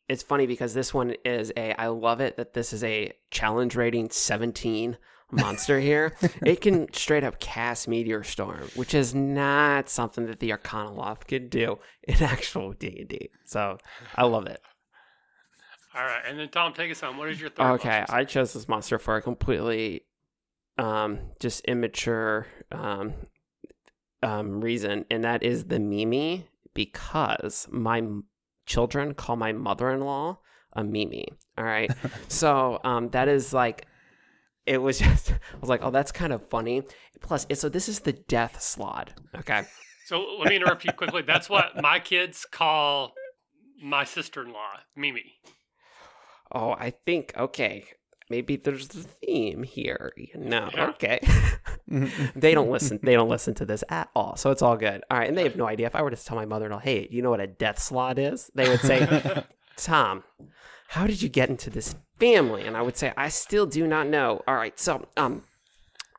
It's 0.10 0.24
funny 0.24 0.46
because 0.48 0.74
this 0.74 0.93
one 0.93 1.15
is 1.26 1.52
a. 1.56 1.74
I 1.80 1.88
love 1.88 2.19
it 2.22 2.38
that 2.38 2.54
this 2.54 2.74
is 2.74 2.84
a 2.84 3.13
challenge 3.32 3.76
rating 3.76 4.10
17 4.10 4.98
monster 5.32 5.80
here. 5.89 6.13
it 6.46 6.62
can 6.62 6.91
straight 6.93 7.24
up 7.24 7.39
cast 7.39 7.88
Meteor 7.88 8.24
Storm, 8.24 8.69
which 8.76 8.93
is 8.93 9.15
not 9.15 9.89
something 9.89 10.26
that 10.28 10.39
the 10.39 10.52
Arcanoloth 10.52 11.26
could 11.28 11.50
do 11.50 11.80
in 12.04 12.22
actual 12.22 12.74
D 12.74 12.98
and 13.00 13.10
D. 13.10 13.30
So 13.46 13.78
I 14.15 14.24
love 14.26 14.46
it. 14.48 14.62
All 15.95 16.03
right, 16.03 16.21
and 16.27 16.39
then 16.39 16.49
Tom, 16.49 16.73
take 16.73 16.91
us 16.91 17.03
on. 17.03 17.17
What 17.17 17.29
is 17.29 17.39
your 17.39 17.49
third? 17.49 17.73
Okay, 17.73 17.89
monster? 17.99 18.15
I 18.15 18.23
chose 18.23 18.53
this 18.53 18.67
monster 18.67 18.97
for 18.97 19.15
a 19.15 19.21
completely 19.21 20.06
um 20.79 21.19
just 21.39 21.63
immature 21.65 22.47
um 22.71 23.13
um 24.23 24.60
reason 24.60 25.06
and 25.12 25.23
that 25.23 25.43
is 25.43 25.65
the 25.65 25.79
Mimi 25.79 26.47
because 26.73 27.67
my 27.69 27.99
m- 27.99 28.23
children 28.65 29.13
call 29.13 29.36
my 29.36 29.51
mother-in-law 29.51 30.39
a 30.73 30.84
Mimi. 30.84 31.27
All 31.60 31.63
right. 31.63 31.91
so 32.27 32.79
um 32.84 33.10
that 33.10 33.27
is 33.27 33.53
like 33.53 33.86
it 34.65 34.79
was 34.79 34.97
just 35.08 35.32
I 35.32 35.36
was 35.60 35.69
like, 35.69 35.82
"Oh, 35.84 35.91
that's 35.91 36.12
kind 36.12 36.34
of 36.34 36.47
funny." 36.49 36.84
Plus, 37.21 37.45
it, 37.49 37.58
so 37.58 37.69
this 37.69 37.88
is 37.88 37.99
the 37.99 38.13
death 38.13 38.58
slaad. 38.60 39.10
Okay. 39.38 39.63
So 40.06 40.38
let 40.39 40.49
me 40.49 40.56
interrupt 40.56 40.84
you 40.86 40.91
quickly. 40.93 41.21
That's 41.21 41.49
what 41.49 41.82
my 41.82 41.99
kids 41.99 42.45
call 42.49 43.13
my 43.82 44.03
sister-in-law, 44.03 44.79
Mimi. 44.95 45.34
Oh, 46.54 46.72
I 46.72 46.92
think 47.06 47.34
okay. 47.38 47.86
Maybe 48.30 48.56
there's 48.56 48.88
a 48.96 49.04
theme 49.04 49.63
here. 49.63 50.13
You 50.16 50.39
know. 50.39 50.70
Yeah. 50.74 50.89
Okay. 50.89 51.20
they 52.36 52.54
don't 52.54 52.70
listen. 52.72 53.00
They 53.04 53.13
don't 53.13 53.30
listen 53.30 53.54
to 53.56 53.66
this 53.66 53.84
at 53.89 54.10
all. 54.16 54.36
So 54.38 54.52
it's 54.52 54.62
all 54.62 54.78
good. 54.78 55.04
All 55.12 55.18
right, 55.18 55.28
and 55.28 55.38
they 55.38 55.44
have 55.44 55.56
no 55.56 55.68
idea. 55.68 55.88
If 55.88 55.96
I 55.96 56.02
were 56.02 56.10
to 56.10 56.16
tell 56.16 56.38
my 56.38 56.46
mother-in-law, 56.46 56.80
"Hey, 56.80 57.08
you 57.12 57.22
know 57.22 57.30
what 57.30 57.42
a 57.42 57.48
death 57.48 57.80
slaad 57.80 58.18
is?" 58.18 58.50
They 58.56 58.70
would 58.70 58.80
say, 58.80 59.44
"Tom, 59.78 60.24
how 60.88 61.06
did 61.06 61.22
you 61.22 61.30
get 61.30 61.50
into 61.50 61.70
this 61.70 61.96
family?" 62.20 62.66
And 62.66 62.78
I 62.78 62.82
would 62.82 62.98
say, 62.98 63.13
"I 63.18 63.30
still 63.30 63.66
do 63.66 63.86
not 63.86 64.08
know." 64.08 64.42
All 64.48 64.56
right, 64.56 64.80
so 64.80 65.08
um, 65.18 65.44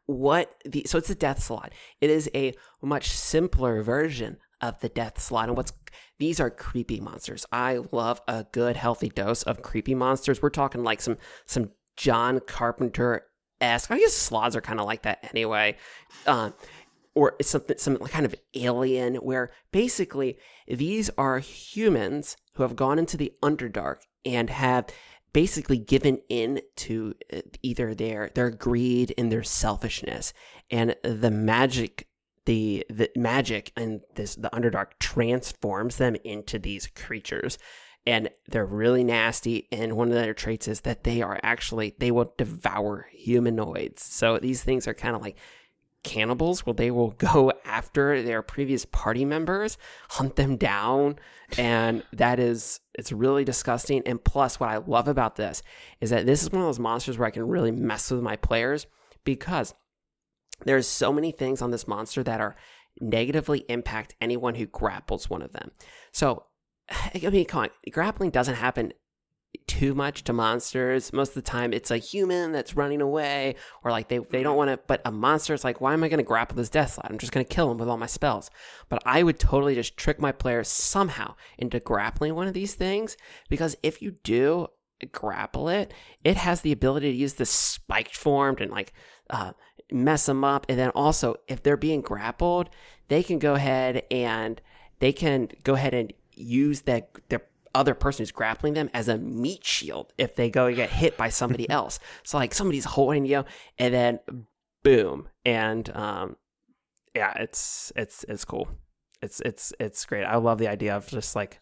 what 0.07 0.55
the 0.65 0.85
so 0.87 0.99
it's 0.99 1.11
a 1.11 1.15
death 1.15 1.41
slaad. 1.41 1.71
It 2.01 2.11
is 2.11 2.31
a 2.35 2.55
much 2.83 3.09
simpler 3.09 3.83
version 3.83 4.37
of 4.61 4.81
the 4.81 4.89
death 4.89 5.21
slot. 5.21 5.49
And 5.49 5.57
what's 5.57 5.73
these 6.19 6.41
are 6.41 6.51
creepy 6.51 7.01
monsters. 7.01 7.45
I 7.51 7.81
love 7.93 8.21
a 8.29 8.47
good 8.53 8.77
healthy 8.77 9.09
dose 9.09 9.43
of 9.43 9.63
creepy 9.63 9.95
monsters. 9.95 10.41
We're 10.41 10.51
talking 10.51 10.85
like 10.85 11.01
some 11.01 11.19
some 11.47 11.71
John 11.97 12.41
Carpenter 12.41 13.27
esque. 13.61 13.91
I 13.91 13.99
guess 13.99 14.13
sloths 14.13 14.57
are 14.57 14.61
kind 14.61 14.81
of 14.81 14.87
like 14.87 15.03
that 15.03 15.29
anyway. 15.31 15.77
Uh, 16.27 16.51
or 17.15 17.37
it's 17.39 17.51
something, 17.51 17.79
some 17.79 17.97
kind 17.99 18.27
of 18.27 18.35
alien, 18.55 19.17
where 19.17 19.53
basically 19.71 20.39
these 20.67 21.11
are 21.17 21.39
humans 21.39 22.37
who 22.55 22.65
have 22.65 22.77
gone 22.77 22.99
into 22.99 23.17
the 23.17 23.33
Underdark 23.43 23.99
and 24.25 24.51
have 24.51 24.87
basically 25.33 25.79
given 25.79 26.21
in 26.29 26.61
to 26.77 27.15
uh, 27.33 27.41
either 27.63 27.95
their 27.95 28.31
their 28.35 28.51
greed 28.51 29.15
and 29.17 29.31
their 29.31 29.43
selfishness, 29.45 30.33
and 30.71 30.97
the 31.03 31.31
magic 31.31 32.09
the 32.47 32.85
the 32.91 33.11
magic 33.17 33.73
and 33.77 34.01
this 34.15 34.35
the 34.35 34.51
underdark 34.51 34.99
transforms 34.99 35.97
them 35.97 36.17
into 36.25 36.59
these 36.59 36.87
creatures. 36.89 37.59
And 38.07 38.29
they're 38.49 38.67
really 38.67 39.03
nasty. 39.03 39.67
And 39.73 39.95
one 39.95 40.09
of 40.09 40.15
their 40.15 40.35
traits 40.35 40.69
is 40.69 40.83
that 40.83 41.05
they 41.05 41.23
are 41.23 41.41
actually 41.43 41.95
they 41.99 42.11
will 42.11 42.35
devour 42.37 43.09
humanoids. 43.13 44.03
So 44.03 44.39
these 44.39 44.63
things 44.63 44.87
are 44.87 44.95
kind 44.95 45.17
of 45.17 45.23
like 45.23 45.39
cannibals. 46.03 46.67
Where 46.67 46.75
they 46.75 46.91
will 46.91 47.11
go 47.19 47.53
after 47.65 48.23
their 48.23 48.43
previous 48.43 48.85
party 48.85 49.25
members 49.25 49.79
hunt 50.11 50.37
them 50.37 50.57
down. 50.57 51.19
And 51.57 52.03
that 52.13 52.39
is 52.39 52.81
it's 52.95 53.11
really 53.11 53.45
disgusting. 53.45 54.03
And 54.05 54.23
plus 54.23 54.61
what 54.61 54.69
i 54.69 54.77
love 54.77 55.09
about 55.09 55.37
this 55.37 55.63
is 56.03 56.11
that 56.11 56.27
this 56.27 56.43
is 56.43 56.51
one 56.51 56.61
of 56.61 56.69
those 56.69 56.79
monsters 56.79 57.17
where 57.17 57.29
i 57.29 57.31
can 57.31 57.49
really 57.49 57.73
mess 57.73 58.11
with 58.11 58.21
my 58.21 58.37
players 58.37 58.87
because 59.25 59.75
there's 60.65 60.87
so 60.87 61.13
many 61.13 61.33
things 61.33 61.63
on 61.63 61.71
this 61.71 61.89
monster 61.89 62.23
that 62.23 62.41
are 62.41 62.57
negatively 63.01 63.65
impact 63.69 64.15
anyone 64.21 64.55
who 64.55 64.67
grapples 64.67 65.29
one 65.29 65.43
of 65.43 65.53
them. 65.53 65.71
So, 66.13 66.45
I 66.91 67.29
mean, 67.31 67.47
come 67.47 67.65
on, 67.65 67.71
grappling 67.91 68.31
doesn't 68.31 68.57
happen 68.57 68.93
too 69.67 69.95
much 69.95 70.25
to 70.25 70.33
monsters. 70.33 71.13
Most 71.13 71.31
of 71.31 71.35
the 71.35 71.43
time, 71.43 71.73
it's 71.73 71.91
a 71.91 71.97
human 71.97 72.53
that's 72.53 72.77
running 72.77 73.01
away, 73.01 73.55
or 73.83 73.91
like 73.91 74.09
they, 74.09 74.19
they 74.19 74.43
don't 74.43 74.53
mm-hmm. 74.53 74.57
want 74.57 74.71
to. 74.71 74.81
But 74.87 75.03
a 75.05 75.13
monster 75.13 75.55
is 75.55 75.65
like, 75.65 75.81
why 75.81 75.93
am 75.93 76.05
I 76.05 76.09
going 76.09 76.19
to 76.19 76.25
grapple 76.25 76.57
this 76.57 76.69
death 76.69 76.97
slaad? 76.97 77.11
I'm 77.11 77.19
just 77.19 77.33
going 77.33 77.45
to 77.45 77.55
kill 77.55 77.71
him 77.71 77.79
with 77.79 77.89
all 77.89 77.97
my 77.97 78.07
spells. 78.07 78.51
But 78.89 79.03
I 79.07 79.23
would 79.23 79.39
totally 79.39 79.75
just 79.75 79.97
trick 79.97 80.21
my 80.21 80.33
players 80.33 80.69
somehow 80.69 81.35
into 81.59 81.81
grappling 81.81 82.35
one 82.35 82.49
of 82.49 82.55
these 82.55 82.75
things 82.75 83.17
because 83.49 83.77
if 83.83 84.03
you 84.03 84.17
do 84.23 84.69
grapple 85.13 85.69
it, 85.69 85.93
it 86.23 86.37
has 86.37 86.61
the 86.61 86.73
ability 86.73 87.11
to 87.11 87.17
use 87.17 87.35
the 87.35 87.47
spiked 87.47 88.17
formed 88.17 88.61
and 88.61 88.71
like 88.71 88.93
uh, 89.31 89.53
mess 89.91 90.27
them 90.27 90.45
up. 90.45 90.67
And 90.69 90.79
then 90.79 90.91
also, 90.91 91.37
if 91.49 91.63
they're 91.63 91.77
being 91.77 92.01
grappled, 92.01 92.71
they 93.09 93.23
can 93.23 93.39
go 93.39 93.55
ahead 93.55 94.05
and 94.11 94.61
they 94.99 95.13
can 95.13 95.49
go 95.65 95.75
ahead 95.75 95.95
and 95.95 96.13
use 96.35 96.83
that 96.83 97.11
their 97.29 97.43
other 97.75 97.95
person 97.95 98.23
who's 98.23 98.31
grappling 98.31 98.75
them 98.75 98.89
as 98.95 99.09
a 99.09 99.19
meat 99.19 99.65
shield 99.65 100.13
if 100.17 100.37
they 100.37 100.49
go 100.49 100.67
and 100.67 100.77
get 100.77 100.91
hit 100.91 101.17
by 101.17 101.29
somebody 101.29 101.69
else. 101.71 101.99
So 102.23 102.39
like 102.39 102.55
somebody's 102.55 102.85
holding 102.85 103.27
you, 103.27 103.45
and 103.79 103.93
then 103.93 104.21
boom, 104.83 105.29
and 105.45 105.89
um, 105.95 106.37
yeah, 107.15 107.33
it's 107.37 107.93
it's 107.97 108.25
it's 108.29 108.45
cool. 108.45 108.69
It's 109.23 109.41
it's 109.41 109.73
it's 109.81 110.05
great. 110.05 110.25
I 110.25 110.37
love 110.37 110.59
the 110.59 110.69
idea 110.69 110.97
of 110.97 111.07
just 111.09 111.35
like 111.35 111.61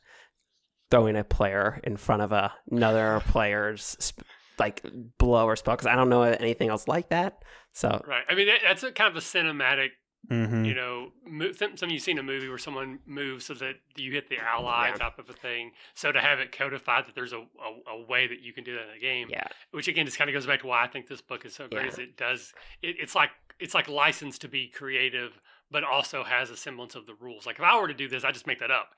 throwing 0.90 1.16
a 1.16 1.24
player 1.24 1.80
in 1.84 1.96
front 1.96 2.20
of 2.20 2.32
a, 2.32 2.52
another 2.70 3.22
player's 3.26 3.96
like 4.58 4.84
blow 5.18 5.46
or 5.46 5.56
spell 5.56 5.74
because 5.74 5.86
I 5.86 5.94
don't 5.96 6.08
know 6.08 6.22
anything 6.22 6.68
else 6.68 6.88
like 6.88 7.08
that. 7.10 7.42
So 7.72 8.02
right, 8.06 8.24
I 8.28 8.34
mean 8.34 8.48
that's 8.64 8.82
a 8.82 8.92
kind 8.92 9.10
of 9.10 9.16
a 9.16 9.20
cinematic. 9.20 9.88
Mm-hmm. 10.30 10.64
You 10.64 10.74
know, 10.74 11.08
move, 11.26 11.56
some 11.74 11.90
you've 11.90 12.00
seen 12.00 12.16
a 12.16 12.22
movie 12.22 12.48
where 12.48 12.56
someone 12.56 13.00
moves 13.06 13.46
so 13.46 13.54
that 13.54 13.74
you 13.96 14.12
hit 14.12 14.28
the 14.28 14.38
ally 14.38 14.90
Yeah. 14.90 14.94
type 14.94 15.18
of 15.18 15.28
a 15.28 15.32
thing. 15.32 15.72
So 15.94 16.12
to 16.12 16.20
have 16.20 16.38
it 16.38 16.56
codified 16.56 17.08
that 17.08 17.16
there's 17.16 17.32
a, 17.32 17.38
a, 17.38 17.90
a 17.90 18.06
way 18.06 18.28
that 18.28 18.40
you 18.40 18.52
can 18.52 18.62
do 18.62 18.72
that 18.74 18.82
in 18.90 18.96
a 18.98 19.00
game, 19.00 19.26
yeah, 19.30 19.48
which 19.72 19.88
again 19.88 20.06
just 20.06 20.18
kind 20.18 20.30
of 20.30 20.34
goes 20.34 20.46
back 20.46 20.60
to 20.60 20.68
why 20.68 20.84
I 20.84 20.86
think 20.86 21.08
this 21.08 21.20
book 21.20 21.44
is 21.44 21.56
so 21.56 21.66
great. 21.66 21.86
Yeah. 21.86 21.88
Is 21.90 21.98
it 21.98 22.16
does 22.16 22.52
it, 22.82 22.94
it's 23.00 23.16
like 23.16 23.30
it's 23.58 23.74
like 23.74 23.88
license 23.88 24.38
to 24.38 24.48
be 24.48 24.68
creative, 24.68 25.40
but 25.72 25.82
also 25.84 26.22
has 26.22 26.50
a 26.50 26.56
semblance 26.56 26.94
of 26.94 27.06
the 27.06 27.14
rules. 27.14 27.46
Like 27.46 27.56
if 27.56 27.64
I 27.64 27.80
were 27.80 27.88
to 27.88 27.94
do 27.94 28.08
this, 28.08 28.24
I 28.24 28.30
just 28.30 28.46
make 28.46 28.60
that 28.60 28.70
up. 28.70 28.90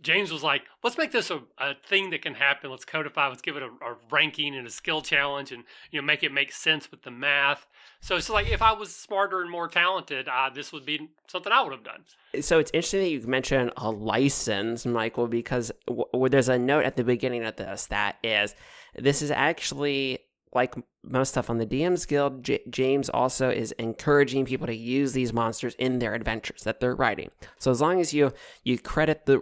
James 0.00 0.32
was 0.32 0.42
like, 0.42 0.62
let's 0.82 0.98
make 0.98 1.12
this 1.12 1.30
a, 1.30 1.42
a 1.58 1.74
thing 1.74 2.10
that 2.10 2.22
can 2.22 2.34
happen. 2.34 2.70
Let's 2.70 2.84
codify. 2.84 3.28
Let's 3.28 3.42
give 3.42 3.56
it 3.56 3.62
a, 3.62 3.66
a 3.66 3.96
ranking 4.10 4.56
and 4.56 4.66
a 4.66 4.70
skill 4.70 5.00
challenge, 5.00 5.52
and 5.52 5.62
you 5.90 6.00
know, 6.00 6.04
make 6.04 6.24
it 6.24 6.32
make 6.32 6.50
sense 6.50 6.90
with 6.90 7.02
the 7.02 7.10
math. 7.10 7.66
So 8.00 8.16
it's 8.16 8.28
like 8.28 8.50
if 8.50 8.62
I 8.62 8.72
was 8.72 8.92
smarter 8.94 9.42
and 9.42 9.50
more 9.50 9.68
talented, 9.68 10.28
uh, 10.28 10.50
this 10.52 10.72
would 10.72 10.84
be 10.84 11.10
something 11.28 11.52
I 11.52 11.62
would 11.62 11.72
have 11.72 11.84
done. 11.84 12.04
so 12.40 12.58
it's 12.58 12.70
interesting 12.74 13.00
that 13.00 13.10
you 13.10 13.20
mentioned 13.28 13.70
a 13.76 13.90
license, 13.90 14.84
Michael, 14.84 15.28
because 15.28 15.70
w- 15.86 16.28
there's 16.28 16.48
a 16.48 16.58
note 16.58 16.84
at 16.84 16.96
the 16.96 17.04
beginning 17.04 17.44
of 17.44 17.54
this 17.56 17.86
that 17.86 18.16
is 18.24 18.56
this 18.96 19.22
is 19.22 19.30
actually 19.30 20.18
like 20.54 20.74
most 21.02 21.30
stuff 21.30 21.50
on 21.50 21.58
the 21.58 21.66
DM's 21.66 22.06
Guild. 22.06 22.44
J- 22.44 22.62
James 22.68 23.08
also 23.08 23.50
is 23.50 23.72
encouraging 23.72 24.44
people 24.44 24.66
to 24.66 24.74
use 24.74 25.12
these 25.12 25.32
monsters 25.32 25.74
in 25.78 25.98
their 25.98 26.14
adventures 26.14 26.62
that 26.62 26.80
they're 26.80 26.94
writing. 26.94 27.30
So 27.58 27.70
as 27.70 27.80
long 27.80 28.00
as 28.00 28.12
you 28.12 28.32
you 28.64 28.78
credit 28.78 29.26
the 29.26 29.40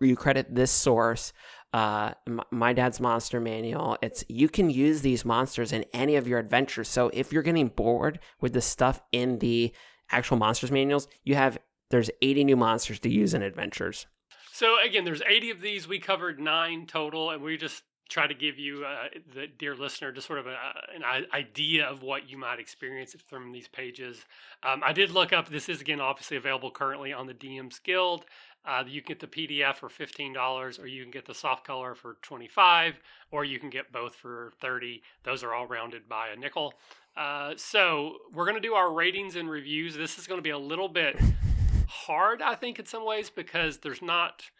you 0.00 0.16
credit 0.16 0.54
this 0.54 0.70
source. 0.70 1.32
Uh, 1.72 2.14
my, 2.50 2.72
dad's 2.72 2.98
monster 2.98 3.38
manual. 3.38 3.96
It's 4.02 4.24
you 4.28 4.48
can 4.48 4.70
use 4.70 5.02
these 5.02 5.24
monsters 5.24 5.72
in 5.72 5.84
any 5.94 6.16
of 6.16 6.26
your 6.26 6.40
adventures. 6.40 6.88
So 6.88 7.12
if 7.14 7.32
you're 7.32 7.44
getting 7.44 7.68
bored 7.68 8.18
with 8.40 8.54
the 8.54 8.60
stuff 8.60 9.00
in 9.12 9.38
the 9.38 9.72
actual 10.10 10.36
monsters 10.36 10.72
manuals, 10.72 11.06
you 11.22 11.36
have 11.36 11.58
there's 11.90 12.10
80 12.22 12.42
new 12.42 12.56
monsters 12.56 12.98
to 13.00 13.08
use 13.08 13.34
in 13.34 13.42
adventures. 13.42 14.06
So 14.52 14.76
again, 14.84 15.04
there's 15.04 15.22
80 15.22 15.50
of 15.50 15.60
these. 15.60 15.86
We 15.86 15.98
covered 16.00 16.40
nine 16.40 16.86
total, 16.86 17.30
and 17.30 17.42
we 17.42 17.56
just 17.56 17.82
try 18.10 18.26
to 18.26 18.34
give 18.34 18.58
you, 18.58 18.84
uh, 18.84 19.08
the 19.34 19.46
dear 19.46 19.74
listener, 19.74 20.12
just 20.12 20.26
sort 20.26 20.40
of 20.40 20.46
a, 20.46 20.56
an 20.94 21.26
idea 21.32 21.86
of 21.86 22.02
what 22.02 22.28
you 22.28 22.36
might 22.36 22.58
experience 22.58 23.14
from 23.28 23.52
these 23.52 23.68
pages. 23.68 24.26
Um, 24.62 24.82
I 24.84 24.92
did 24.92 25.10
look 25.10 25.32
up. 25.32 25.48
This 25.48 25.68
is 25.68 25.80
again 25.80 26.00
obviously 26.00 26.36
available 26.36 26.70
currently 26.70 27.12
on 27.12 27.26
the 27.26 27.34
DM's 27.34 27.78
Guild. 27.78 28.26
Uh, 28.66 28.84
you 28.86 29.00
can 29.00 29.16
get 29.16 29.20
the 29.20 29.26
PDF 29.26 29.76
for 29.76 29.88
fifteen 29.88 30.34
dollars, 30.34 30.78
or 30.78 30.86
you 30.86 31.02
can 31.02 31.10
get 31.10 31.24
the 31.24 31.34
soft 31.34 31.64
color 31.64 31.94
for 31.94 32.16
twenty 32.20 32.48
five, 32.48 33.00
or 33.30 33.44
you 33.44 33.58
can 33.58 33.70
get 33.70 33.92
both 33.92 34.14
for 34.14 34.52
thirty. 34.60 35.02
Those 35.22 35.42
are 35.42 35.54
all 35.54 35.66
rounded 35.66 36.08
by 36.08 36.28
a 36.28 36.36
nickel. 36.36 36.74
Uh, 37.16 37.54
so 37.56 38.16
we're 38.34 38.44
going 38.44 38.56
to 38.56 38.60
do 38.60 38.74
our 38.74 38.92
ratings 38.92 39.36
and 39.36 39.48
reviews. 39.48 39.96
This 39.96 40.18
is 40.18 40.26
going 40.26 40.38
to 40.38 40.42
be 40.42 40.50
a 40.50 40.58
little 40.58 40.88
bit 40.88 41.16
hard, 41.88 42.42
I 42.42 42.54
think, 42.54 42.78
in 42.78 42.86
some 42.86 43.04
ways 43.04 43.30
because 43.30 43.78
there's 43.78 44.02
not 44.02 44.50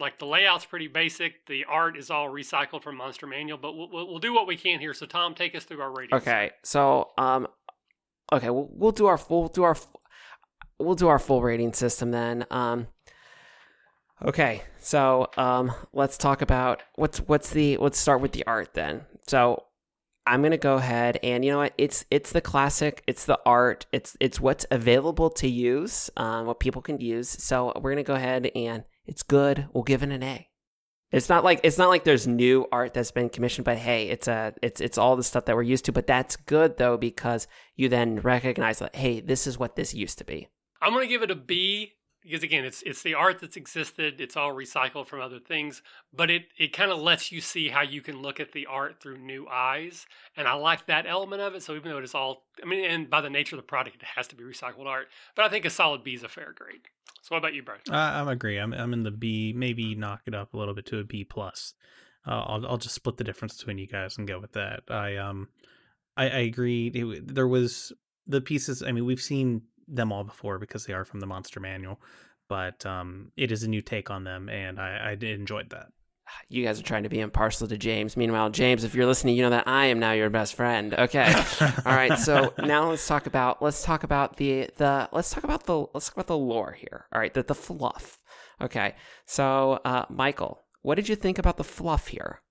like 0.00 0.18
the 0.18 0.26
layout's 0.26 0.64
pretty 0.64 0.88
basic. 0.88 1.46
The 1.46 1.64
art 1.66 1.96
is 1.96 2.10
all 2.10 2.28
recycled 2.28 2.82
from 2.82 2.96
Monster 2.96 3.26
Manual, 3.26 3.58
but 3.58 3.76
we'll, 3.76 3.90
we'll, 3.90 4.08
we'll 4.08 4.18
do 4.18 4.32
what 4.32 4.46
we 4.46 4.56
can 4.56 4.80
here. 4.80 4.94
So 4.94 5.06
Tom, 5.06 5.34
take 5.34 5.54
us 5.54 5.64
through 5.64 5.80
our 5.80 5.90
ratings. 5.90 6.22
Okay, 6.22 6.50
so 6.62 7.10
um, 7.18 7.46
okay, 8.32 8.50
we'll, 8.50 8.68
we'll 8.72 8.92
do 8.92 9.06
our 9.06 9.18
full 9.18 9.48
do 9.48 9.62
our 9.62 9.76
we'll 10.78 10.94
do 10.94 11.08
our 11.08 11.18
full 11.18 11.42
rating 11.42 11.72
system 11.72 12.10
then. 12.10 12.46
Um, 12.50 12.88
okay, 14.24 14.62
so 14.78 15.28
um, 15.36 15.72
let's 15.92 16.18
talk 16.18 16.42
about 16.42 16.82
what's 16.96 17.18
what's 17.18 17.50
the 17.50 17.76
let's 17.76 17.98
start 17.98 18.20
with 18.20 18.32
the 18.32 18.46
art 18.46 18.74
then. 18.74 19.02
So 19.26 19.64
I'm 20.26 20.42
gonna 20.42 20.58
go 20.58 20.74
ahead 20.74 21.18
and 21.22 21.44
you 21.44 21.50
know 21.50 21.58
what 21.58 21.74
it's 21.78 22.04
it's 22.10 22.32
the 22.32 22.40
classic, 22.40 23.02
it's 23.06 23.24
the 23.24 23.38
art, 23.44 23.86
it's 23.92 24.16
it's 24.20 24.40
what's 24.40 24.66
available 24.70 25.30
to 25.30 25.48
use, 25.48 26.10
um, 26.16 26.46
what 26.46 26.60
people 26.60 26.82
can 26.82 27.00
use. 27.00 27.28
So 27.28 27.72
we're 27.80 27.90
gonna 27.90 28.02
go 28.02 28.14
ahead 28.14 28.50
and 28.54 28.84
it's 29.10 29.24
good. 29.24 29.66
We'll 29.72 29.82
give 29.82 30.04
it 30.04 30.10
an 30.10 30.22
A. 30.22 30.48
It's 31.10 31.28
not 31.28 31.42
like 31.42 31.60
it's 31.64 31.76
not 31.78 31.88
like 31.88 32.04
there's 32.04 32.28
new 32.28 32.68
art 32.70 32.94
that's 32.94 33.10
been 33.10 33.28
commissioned, 33.28 33.64
but 33.64 33.76
hey, 33.76 34.08
it's 34.08 34.28
a 34.28 34.54
it's 34.62 34.80
it's 34.80 34.96
all 34.96 35.16
the 35.16 35.24
stuff 35.24 35.46
that 35.46 35.56
we're 35.56 35.62
used 35.62 35.84
to. 35.86 35.92
But 35.92 36.06
that's 36.06 36.36
good 36.36 36.76
though 36.76 36.96
because 36.96 37.48
you 37.74 37.88
then 37.88 38.20
recognize 38.20 38.78
that 38.78 38.94
hey, 38.94 39.20
this 39.20 39.48
is 39.48 39.58
what 39.58 39.74
this 39.74 39.92
used 39.92 40.18
to 40.18 40.24
be. 40.24 40.46
I'm 40.80 40.92
going 40.92 41.04
to 41.04 41.12
give 41.12 41.22
it 41.22 41.30
a 41.32 41.34
B 41.34 41.94
because 42.22 42.42
again, 42.42 42.64
it's 42.64 42.82
it's 42.82 43.02
the 43.02 43.14
art 43.14 43.40
that's 43.40 43.56
existed. 43.56 44.20
It's 44.20 44.36
all 44.36 44.52
recycled 44.52 45.06
from 45.06 45.20
other 45.20 45.38
things, 45.38 45.82
but 46.12 46.30
it 46.30 46.46
it 46.58 46.72
kind 46.72 46.90
of 46.90 46.98
lets 46.98 47.32
you 47.32 47.40
see 47.40 47.68
how 47.68 47.82
you 47.82 48.02
can 48.02 48.20
look 48.20 48.40
at 48.40 48.52
the 48.52 48.66
art 48.66 49.00
through 49.00 49.18
new 49.18 49.46
eyes, 49.48 50.06
and 50.36 50.46
I 50.46 50.54
like 50.54 50.86
that 50.86 51.06
element 51.06 51.40
of 51.40 51.54
it. 51.54 51.62
So 51.62 51.74
even 51.74 51.90
though 51.90 51.98
it 51.98 52.04
is 52.04 52.14
all, 52.14 52.44
I 52.62 52.66
mean, 52.66 52.84
and 52.84 53.08
by 53.08 53.20
the 53.20 53.30
nature 53.30 53.56
of 53.56 53.62
the 53.62 53.66
product, 53.66 53.96
it 53.96 54.02
has 54.16 54.28
to 54.28 54.36
be 54.36 54.44
recycled 54.44 54.86
art. 54.86 55.08
But 55.34 55.44
I 55.44 55.48
think 55.48 55.64
a 55.64 55.70
solid 55.70 56.04
B 56.04 56.14
is 56.14 56.22
a 56.22 56.28
fair 56.28 56.54
grade. 56.54 56.82
So 57.22 57.34
what 57.34 57.38
about 57.38 57.54
you, 57.54 57.62
Brian? 57.62 57.80
I'm 57.90 58.28
agree. 58.28 58.58
I'm 58.58 58.72
I'm 58.72 58.92
in 58.92 59.02
the 59.02 59.10
B. 59.10 59.52
Maybe 59.56 59.94
knock 59.94 60.22
it 60.26 60.34
up 60.34 60.54
a 60.54 60.56
little 60.56 60.74
bit 60.74 60.86
to 60.86 60.98
a 60.98 61.04
B 61.04 61.24
plus. 61.24 61.74
Uh, 62.26 62.42
I'll 62.42 62.66
I'll 62.66 62.78
just 62.78 62.94
split 62.94 63.16
the 63.16 63.24
difference 63.24 63.56
between 63.56 63.78
you 63.78 63.86
guys 63.86 64.18
and 64.18 64.28
go 64.28 64.38
with 64.38 64.52
that. 64.52 64.82
I 64.88 65.16
um, 65.16 65.48
I, 66.16 66.24
I 66.24 66.38
agree. 66.40 66.88
It, 66.88 67.34
there 67.34 67.48
was 67.48 67.92
the 68.26 68.40
pieces. 68.40 68.82
I 68.82 68.92
mean, 68.92 69.06
we've 69.06 69.20
seen 69.20 69.62
them 69.90 70.12
all 70.12 70.24
before 70.24 70.58
because 70.58 70.86
they 70.86 70.92
are 70.92 71.04
from 71.04 71.20
the 71.20 71.26
Monster 71.26 71.60
Manual, 71.60 72.00
but 72.48 72.84
um, 72.86 73.32
it 73.36 73.52
is 73.52 73.62
a 73.62 73.68
new 73.68 73.82
take 73.82 74.10
on 74.10 74.24
them, 74.24 74.48
and 74.48 74.80
I 74.80 75.16
I 75.20 75.24
enjoyed 75.24 75.70
that. 75.70 75.86
You 76.48 76.64
guys 76.64 76.78
are 76.78 76.84
trying 76.84 77.02
to 77.02 77.08
be 77.08 77.20
impartial 77.20 77.66
to 77.66 77.76
James. 77.76 78.16
Meanwhile, 78.16 78.50
James, 78.50 78.84
if 78.84 78.94
you're 78.94 79.06
listening, 79.06 79.36
you 79.36 79.42
know 79.42 79.50
that 79.50 79.66
I 79.66 79.86
am 79.86 79.98
now 79.98 80.12
your 80.12 80.30
best 80.30 80.54
friend. 80.54 80.94
Okay. 80.94 81.32
All 81.84 81.94
right. 81.94 82.16
So 82.18 82.54
now 82.58 82.88
let's 82.88 83.06
talk 83.06 83.26
about 83.26 83.60
let's 83.60 83.82
talk 83.82 84.04
about 84.04 84.36
the 84.36 84.70
the 84.76 85.08
let's 85.12 85.30
talk 85.30 85.42
about 85.44 85.66
the 85.66 85.86
let's 85.92 86.06
talk 86.06 86.14
about 86.14 86.28
the 86.28 86.36
lore 86.36 86.72
here. 86.72 87.06
All 87.12 87.20
right, 87.20 87.34
the 87.34 87.42
the 87.42 87.54
fluff. 87.54 88.18
Okay. 88.60 88.94
So 89.26 89.80
uh, 89.84 90.06
Michael, 90.08 90.62
what 90.82 90.94
did 90.94 91.08
you 91.08 91.16
think 91.16 91.38
about 91.38 91.56
the 91.56 91.64
fluff 91.64 92.08
here? 92.08 92.42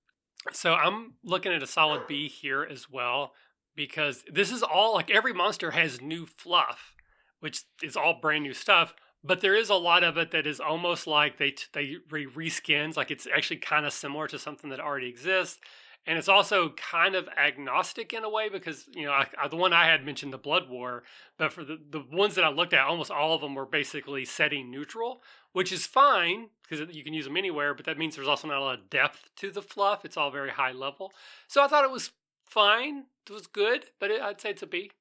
So 0.52 0.74
I'm 0.74 1.14
looking 1.24 1.54
at 1.54 1.64
a 1.64 1.68
solid 1.68 2.08
B 2.08 2.28
here 2.28 2.68
as 2.70 2.90
well 2.90 3.34
because 3.76 4.24
this 4.32 4.52
is 4.52 4.64
all 4.64 4.94
like 4.94 5.10
every 5.12 5.34
monster 5.34 5.72
has 5.72 6.02
new 6.02 6.26
fluff, 6.26 6.96
which 7.40 7.64
is 7.82 7.96
all 7.96 8.20
brand 8.22 8.44
new 8.44 8.54
stuff. 8.54 8.94
But 9.24 9.42
there 9.42 9.56
is 9.56 9.70
a 9.70 9.76
lot 9.76 10.04
of 10.04 10.18
it 10.18 10.32
that 10.32 10.48
is 10.48 10.60
almost 10.60 11.06
like 11.06 11.38
they 11.38 11.54
they 11.74 11.98
re 12.10 12.26
reskins, 12.26 12.96
like 12.96 13.12
it's 13.12 13.28
actually 13.28 13.58
kind 13.58 13.86
of 13.86 13.94
similar 13.94 14.28
to 14.28 14.40
something 14.40 14.70
that 14.70 14.80
already 14.80 15.10
exists, 15.10 15.60
and 16.06 16.18
it's 16.18 16.30
also 16.30 16.70
kind 16.70 17.16
of 17.16 17.28
agnostic 17.38 18.14
in 18.14 18.24
a 18.24 18.30
way 18.30 18.48
because 18.48 18.86
you 18.94 19.06
know 19.06 19.12
I, 19.12 19.28
I, 19.42 19.48
the 19.50 19.58
one 19.58 19.74
I 19.74 19.88
had 19.88 20.06
mentioned 20.06 20.32
the 20.32 20.38
Blood 20.38 20.70
War, 20.70 21.04
but 21.38 21.52
for 21.52 21.66
the 21.66 21.78
the 21.90 22.04
ones 22.12 22.36
that 22.36 22.46
I 22.46 22.50
looked 22.50 22.74
at, 22.74 22.86
almost 22.86 23.12
all 23.12 23.36
of 23.36 23.42
them 23.42 23.56
were 23.56 23.66
basically 23.66 24.24
setting 24.24 24.72
neutral, 24.72 25.22
which 25.52 25.74
is 25.74 25.86
fine 25.86 26.50
because 26.64 26.96
you 26.96 27.04
can 27.04 27.14
use 27.14 27.26
them 27.26 27.38
anywhere. 27.38 27.74
But 27.74 27.86
that 27.88 27.98
means 27.98 28.16
there's 28.16 28.28
also 28.28 28.48
not 28.48 28.58
a 28.58 28.64
lot 28.64 28.80
of 28.80 28.90
depth 28.90 29.30
to 29.38 29.52
the 29.52 29.62
fluff. 29.62 30.06
It's 30.06 30.16
all 30.18 30.32
very 30.32 30.52
high 30.52 30.72
level. 30.72 31.12
So 31.48 31.62
I 31.62 31.68
thought 31.68 31.84
it 31.84 31.92
was 31.92 32.12
fine. 32.46 33.06
It 33.30 33.34
was 33.34 33.48
good, 33.48 33.86
but 34.00 34.12
it, 34.12 34.22
I'd 34.22 34.40
say 34.40 34.52
it's 34.52 34.64
a 34.64 34.68
B. 34.68 34.92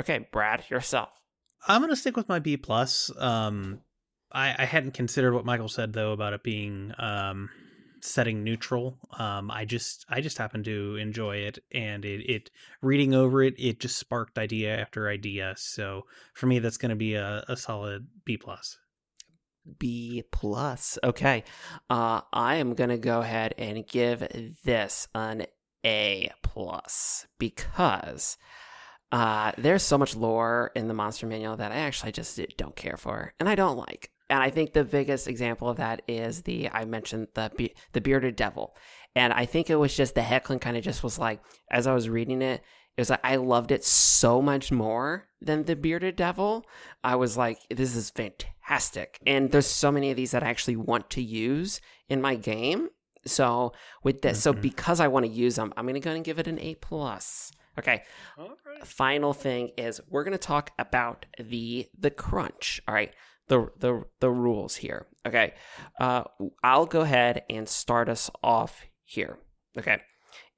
Okay, 0.00 0.26
Brad, 0.32 0.64
yourself. 0.70 1.10
I'm 1.66 1.80
gonna 1.80 1.96
stick 1.96 2.16
with 2.16 2.28
my 2.28 2.38
B 2.38 2.56
plus. 2.56 3.10
Um, 3.18 3.80
I, 4.32 4.54
I 4.58 4.64
hadn't 4.64 4.94
considered 4.94 5.32
what 5.32 5.44
Michael 5.44 5.68
said 5.68 5.92
though 5.92 6.12
about 6.12 6.32
it 6.32 6.42
being 6.42 6.92
um, 6.98 7.48
setting 8.00 8.44
neutral. 8.44 8.98
Um, 9.18 9.50
I 9.50 9.64
just 9.64 10.04
I 10.08 10.20
just 10.20 10.38
happen 10.38 10.62
to 10.64 10.96
enjoy 10.96 11.36
it, 11.38 11.58
and 11.72 12.04
it, 12.04 12.22
it 12.30 12.50
reading 12.82 13.14
over 13.14 13.42
it, 13.42 13.54
it 13.58 13.80
just 13.80 13.98
sparked 13.98 14.38
idea 14.38 14.76
after 14.76 15.08
idea. 15.08 15.54
So 15.56 16.06
for 16.34 16.46
me, 16.46 16.58
that's 16.58 16.76
gonna 16.76 16.96
be 16.96 17.14
a, 17.14 17.44
a 17.48 17.56
solid 17.56 18.06
B 18.24 18.36
plus. 18.36 18.78
B 19.78 20.22
plus. 20.30 20.98
Okay, 21.02 21.44
uh, 21.90 22.20
I 22.32 22.56
am 22.56 22.74
gonna 22.74 22.98
go 22.98 23.20
ahead 23.20 23.54
and 23.58 23.86
give 23.86 24.26
this 24.64 25.08
an 25.14 25.46
A 25.84 26.30
plus 26.42 27.26
because 27.38 28.36
uh, 29.12 29.52
there's 29.56 29.82
so 29.82 29.98
much 29.98 30.16
lore 30.16 30.72
in 30.74 30.88
the 30.88 30.94
monster 30.94 31.26
manual 31.26 31.56
that 31.56 31.72
I 31.72 31.76
actually 31.76 32.12
just 32.12 32.40
don't 32.56 32.76
care 32.76 32.96
for, 32.96 33.32
and 33.38 33.48
I 33.48 33.54
don't 33.54 33.76
like. 33.76 34.10
And 34.28 34.42
I 34.42 34.50
think 34.50 34.72
the 34.72 34.84
biggest 34.84 35.28
example 35.28 35.68
of 35.68 35.76
that 35.76 36.02
is 36.08 36.42
the 36.42 36.68
I 36.70 36.84
mentioned 36.84 37.28
the 37.34 37.52
be- 37.56 37.74
the 37.92 38.00
bearded 38.00 38.34
devil, 38.34 38.76
and 39.14 39.32
I 39.32 39.46
think 39.46 39.70
it 39.70 39.76
was 39.76 39.96
just 39.96 40.14
the 40.14 40.22
Hecklin 40.22 40.60
kind 40.60 40.76
of 40.76 40.82
just 40.82 41.04
was 41.04 41.18
like 41.18 41.40
as 41.70 41.86
I 41.86 41.94
was 41.94 42.08
reading 42.08 42.42
it, 42.42 42.62
it 42.96 43.00
was 43.00 43.10
like 43.10 43.20
I 43.22 43.36
loved 43.36 43.70
it 43.70 43.84
so 43.84 44.42
much 44.42 44.72
more 44.72 45.28
than 45.40 45.64
the 45.64 45.76
bearded 45.76 46.16
devil. 46.16 46.66
I 47.04 47.14
was 47.14 47.36
like, 47.36 47.58
this 47.70 47.94
is 47.94 48.10
fantastic, 48.10 49.20
and 49.24 49.52
there's 49.52 49.66
so 49.66 49.92
many 49.92 50.10
of 50.10 50.16
these 50.16 50.32
that 50.32 50.42
I 50.42 50.48
actually 50.48 50.76
want 50.76 51.10
to 51.10 51.22
use 51.22 51.80
in 52.08 52.20
my 52.20 52.34
game. 52.34 52.88
So 53.24 53.72
with 54.02 54.22
this, 54.22 54.38
mm-hmm. 54.38 54.42
so 54.42 54.52
because 54.52 54.98
I 54.98 55.06
want 55.06 55.26
to 55.26 55.32
use 55.32 55.54
them, 55.54 55.72
I'm 55.76 55.86
gonna 55.86 56.00
go 56.00 56.10
and 56.10 56.24
give 56.24 56.40
it 56.40 56.48
an 56.48 56.58
A 56.58 56.74
plus. 56.74 57.52
Okay. 57.78 58.02
All 58.38 58.56
right. 58.66 58.86
Final 58.86 59.32
thing 59.32 59.70
is 59.76 60.00
we're 60.08 60.24
going 60.24 60.32
to 60.32 60.38
talk 60.38 60.70
about 60.78 61.26
the 61.38 61.88
the 61.98 62.10
crunch. 62.10 62.80
All 62.88 62.94
right. 62.94 63.12
The 63.48 63.68
the 63.78 64.04
the 64.20 64.30
rules 64.30 64.76
here. 64.76 65.06
Okay. 65.26 65.54
Uh 66.00 66.24
I'll 66.62 66.86
go 66.86 67.02
ahead 67.02 67.44
and 67.50 67.68
start 67.68 68.08
us 68.08 68.30
off 68.42 68.84
here. 69.04 69.38
Okay. 69.78 70.00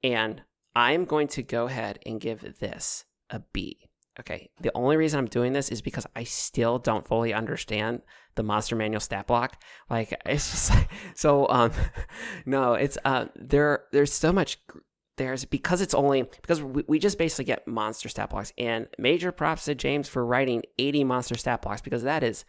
And 0.03 0.41
I'm 0.75 1.05
going 1.05 1.27
to 1.29 1.43
go 1.43 1.65
ahead 1.65 1.99
and 2.05 2.21
give 2.21 2.59
this 2.59 3.05
a 3.29 3.41
B. 3.53 3.89
Okay. 4.19 4.49
The 4.61 4.71
only 4.75 4.97
reason 4.97 5.19
I'm 5.19 5.27
doing 5.27 5.53
this 5.53 5.69
is 5.69 5.81
because 5.81 6.05
I 6.15 6.23
still 6.23 6.77
don't 6.77 7.07
fully 7.07 7.33
understand 7.33 8.01
the 8.35 8.43
monster 8.43 8.75
manual 8.75 8.99
stat 8.99 9.27
block. 9.27 9.61
Like 9.89 10.13
it's 10.25 10.51
just 10.51 10.69
like, 10.71 10.89
so 11.15 11.47
um 11.49 11.71
no, 12.45 12.73
it's 12.73 12.97
uh 13.05 13.25
there 13.35 13.85
there's 13.91 14.13
so 14.13 14.31
much 14.31 14.59
there's 15.19 15.45
because 15.45 15.81
it's 15.81 15.93
only 15.93 16.23
because 16.23 16.63
we, 16.63 16.83
we 16.87 16.97
just 16.97 17.17
basically 17.17 17.43
get 17.45 17.67
monster 17.67 18.07
stat 18.07 18.29
blocks 18.29 18.53
and 18.57 18.87
major 18.97 19.31
props 19.31 19.65
to 19.65 19.75
James 19.75 20.07
for 20.07 20.25
writing 20.25 20.63
80 20.79 21.03
monster 21.03 21.35
stat 21.35 21.61
blocks 21.61 21.81
because 21.81 22.03
that 22.03 22.23
is 22.23 22.45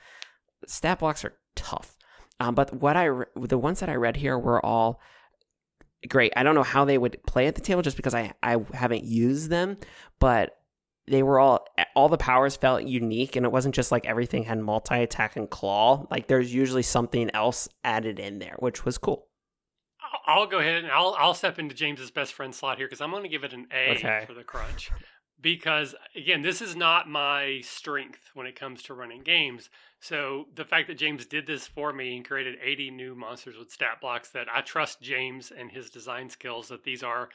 stat 0.66 1.00
blocks 1.00 1.24
are 1.24 1.35
tough. 1.56 1.98
Um, 2.38 2.54
but 2.54 2.72
what 2.72 2.96
I 2.96 3.11
the 3.37 3.59
ones 3.59 3.80
that 3.80 3.90
I 3.90 3.96
read 3.96 4.16
here 4.16 4.38
were 4.38 4.64
all 4.64 5.00
great. 6.09 6.33
I 6.37 6.44
don't 6.44 6.54
know 6.54 6.62
how 6.62 6.85
they 6.85 6.96
would 6.96 7.20
play 7.26 7.48
at 7.48 7.56
the 7.56 7.61
table 7.61 7.83
just 7.83 7.96
because 7.96 8.14
I 8.14 8.33
I 8.42 8.59
haven't 8.72 9.04
used 9.04 9.50
them, 9.50 9.76
but 10.20 10.56
they 11.09 11.24
were 11.24 11.40
all 11.40 11.66
all 11.96 12.09
the 12.09 12.16
powers 12.16 12.54
felt 12.56 12.85
unique 12.85 13.35
and 13.35 13.44
it 13.44 13.50
wasn't 13.50 13.74
just 13.74 13.90
like 13.90 14.06
everything 14.06 14.44
had 14.44 14.61
multi 14.61 15.02
attack 15.02 15.35
and 15.35 15.50
claw. 15.50 16.06
Like 16.09 16.28
there's 16.28 16.54
usually 16.54 16.83
something 16.83 17.30
else 17.35 17.68
added 17.83 18.20
in 18.20 18.38
there, 18.38 18.54
which 18.61 18.85
was 18.85 18.96
cool. 18.96 19.26
I'll 20.26 20.46
go 20.46 20.58
ahead 20.58 20.84
and 20.84 20.92
I'll 20.92 21.14
I'll 21.18 21.34
step 21.34 21.58
into 21.58 21.74
James's 21.74 22.10
best 22.10 22.32
friend 22.32 22.54
slot 22.54 22.78
here 22.78 22.86
because 22.86 23.00
I'm 23.00 23.10
going 23.10 23.22
to 23.22 23.28
give 23.28 23.44
it 23.44 23.52
an 23.52 23.66
A 23.72 23.90
okay. 23.96 24.24
for 24.26 24.34
the 24.34 24.44
crunch 24.44 24.90
because 25.40 25.94
again, 26.14 26.42
this 26.42 26.60
is 26.60 26.76
not 26.76 27.08
my 27.08 27.60
strength 27.62 28.30
when 28.34 28.46
it 28.46 28.58
comes 28.58 28.82
to 28.84 28.94
running 28.94 29.22
games. 29.22 29.70
So 30.00 30.46
the 30.54 30.64
fact 30.64 30.88
that 30.88 30.98
James 30.98 31.26
did 31.26 31.46
this 31.46 31.66
for 31.66 31.92
me 31.92 32.16
and 32.16 32.26
created 32.26 32.58
80 32.62 32.90
new 32.90 33.14
monsters 33.14 33.56
with 33.58 33.70
stat 33.70 34.00
blocks 34.00 34.30
that 34.30 34.46
I 34.52 34.60
trust 34.60 35.02
James 35.02 35.52
and 35.56 35.70
his 35.70 35.90
design 35.90 36.30
skills 36.30 36.68
that 36.68 36.84
these 36.84 37.02
are 37.02 37.28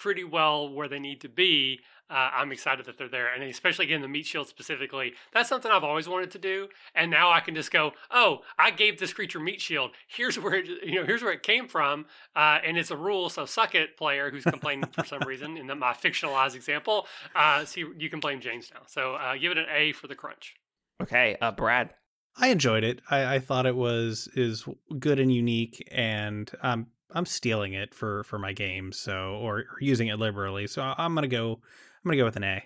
pretty 0.00 0.24
well 0.24 0.68
where 0.68 0.88
they 0.88 0.98
need 0.98 1.20
to 1.20 1.28
be. 1.28 1.80
Uh, 2.08 2.28
I'm 2.34 2.50
excited 2.50 2.86
that 2.86 2.98
they're 2.98 3.08
there, 3.08 3.32
and 3.32 3.44
especially 3.44 3.84
again 3.84 4.00
the 4.00 4.08
meat 4.08 4.26
shield 4.26 4.48
specifically. 4.48 5.12
That's 5.32 5.48
something 5.48 5.70
I've 5.70 5.84
always 5.84 6.08
wanted 6.08 6.32
to 6.32 6.38
do, 6.38 6.68
and 6.92 7.08
now 7.08 7.30
I 7.30 7.38
can 7.38 7.54
just 7.54 7.70
go, 7.70 7.92
oh, 8.10 8.40
I 8.58 8.72
gave 8.72 8.98
this 8.98 9.12
creature 9.12 9.38
meat 9.38 9.60
shield. 9.60 9.92
Here's 10.08 10.36
where 10.36 10.54
it, 10.54 10.66
you 10.84 10.96
know, 10.96 11.06
here's 11.06 11.22
where 11.22 11.32
it 11.32 11.44
came 11.44 11.68
from, 11.68 12.06
uh, 12.34 12.58
and 12.64 12.76
it's 12.76 12.90
a 12.90 12.96
rule. 12.96 13.28
So 13.28 13.46
suck 13.46 13.76
it, 13.76 13.96
player 13.96 14.28
who's 14.28 14.42
complaining 14.42 14.86
for 14.86 15.04
some 15.04 15.20
reason 15.26 15.56
in 15.56 15.68
the, 15.68 15.76
my 15.76 15.92
fictionalized 15.92 16.56
example. 16.56 17.06
Uh, 17.36 17.64
see, 17.64 17.84
you 17.96 18.10
can 18.10 18.18
blame 18.18 18.40
James 18.40 18.72
now. 18.74 18.80
So 18.88 19.14
uh, 19.14 19.36
give 19.36 19.52
it 19.52 19.58
an 19.58 19.66
A 19.72 19.92
for 19.92 20.08
the 20.08 20.16
crunch. 20.16 20.56
Okay, 21.00 21.36
uh, 21.40 21.52
Brad. 21.52 21.90
I 22.36 22.48
enjoyed 22.48 22.82
it. 22.82 23.02
I, 23.08 23.36
I 23.36 23.38
thought 23.38 23.66
it 23.66 23.76
was 23.76 24.28
is 24.34 24.66
good 24.98 25.20
and 25.20 25.32
unique, 25.32 25.86
and 25.92 26.50
um, 26.62 26.88
I'm 27.14 27.26
stealing 27.26 27.72
it 27.72 27.94
for 27.94 28.24
for 28.24 28.38
my 28.38 28.52
game, 28.52 28.92
so 28.92 29.38
or, 29.40 29.58
or 29.58 29.80
using 29.80 30.08
it 30.08 30.18
liberally. 30.18 30.66
So 30.66 30.82
I'm 30.82 31.14
gonna 31.14 31.28
go. 31.28 31.52
I'm 31.52 32.08
gonna 32.08 32.16
go 32.16 32.24
with 32.24 32.36
an 32.36 32.44
A. 32.44 32.64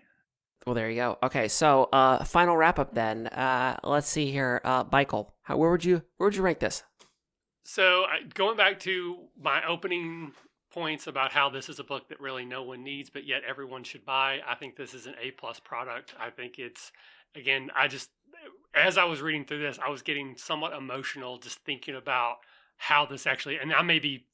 Well, 0.67 0.75
there 0.75 0.89
you 0.89 0.97
go. 0.97 1.19
Okay, 1.23 1.49
so 1.49 1.89
uh, 1.93 2.25
final 2.25 2.57
wrap 2.57 2.79
up 2.79 2.95
then. 2.95 3.27
Uh, 3.27 3.79
let's 3.83 4.09
see 4.09 4.31
here, 4.31 4.63
uh, 4.65 4.85
Michael. 4.91 5.35
How, 5.43 5.57
where 5.59 5.71
would 5.71 5.85
you 5.85 6.03
where 6.17 6.29
would 6.29 6.37
you 6.37 6.43
rank 6.43 6.59
this? 6.59 6.83
So 7.65 8.05
going 8.35 8.57
back 8.57 8.81
to 8.81 9.19
my 9.41 9.67
opening 9.67 10.33
points 10.71 11.07
about 11.07 11.33
how 11.33 11.49
this 11.49 11.69
is 11.69 11.79
a 11.79 11.85
book 11.85 12.09
that 12.09 12.21
really 12.21 12.45
no 12.45 12.63
one 12.63 12.83
needs, 12.83 13.09
but 13.11 13.27
yet 13.27 13.43
everyone 13.49 13.85
should 13.85 14.05
buy. 14.05 14.41
I 14.47 14.55
think 14.55 14.77
this 14.77 14.93
is 14.93 15.07
an 15.07 15.15
A 15.23 15.31
plus 15.31 15.61
product. 15.61 16.15
I 16.19 16.31
think 16.31 16.59
it's 16.59 16.93
again. 17.35 17.71
I 17.75 17.89
just 17.89 18.11
as 18.75 18.99
I 18.99 19.05
was 19.05 19.23
reading 19.23 19.45
through 19.45 19.61
this, 19.61 19.79
I 19.85 19.91
was 19.91 20.03
getting 20.03 20.37
somewhat 20.37 20.73
emotional 20.73 21.39
just 21.39 21.59
thinking 21.61 21.95
about 21.95 22.39
how 22.77 23.07
this 23.07 23.27
actually. 23.27 23.57
And 23.59 23.73
I 23.73 23.83
may 23.83 23.99
be 23.99 24.27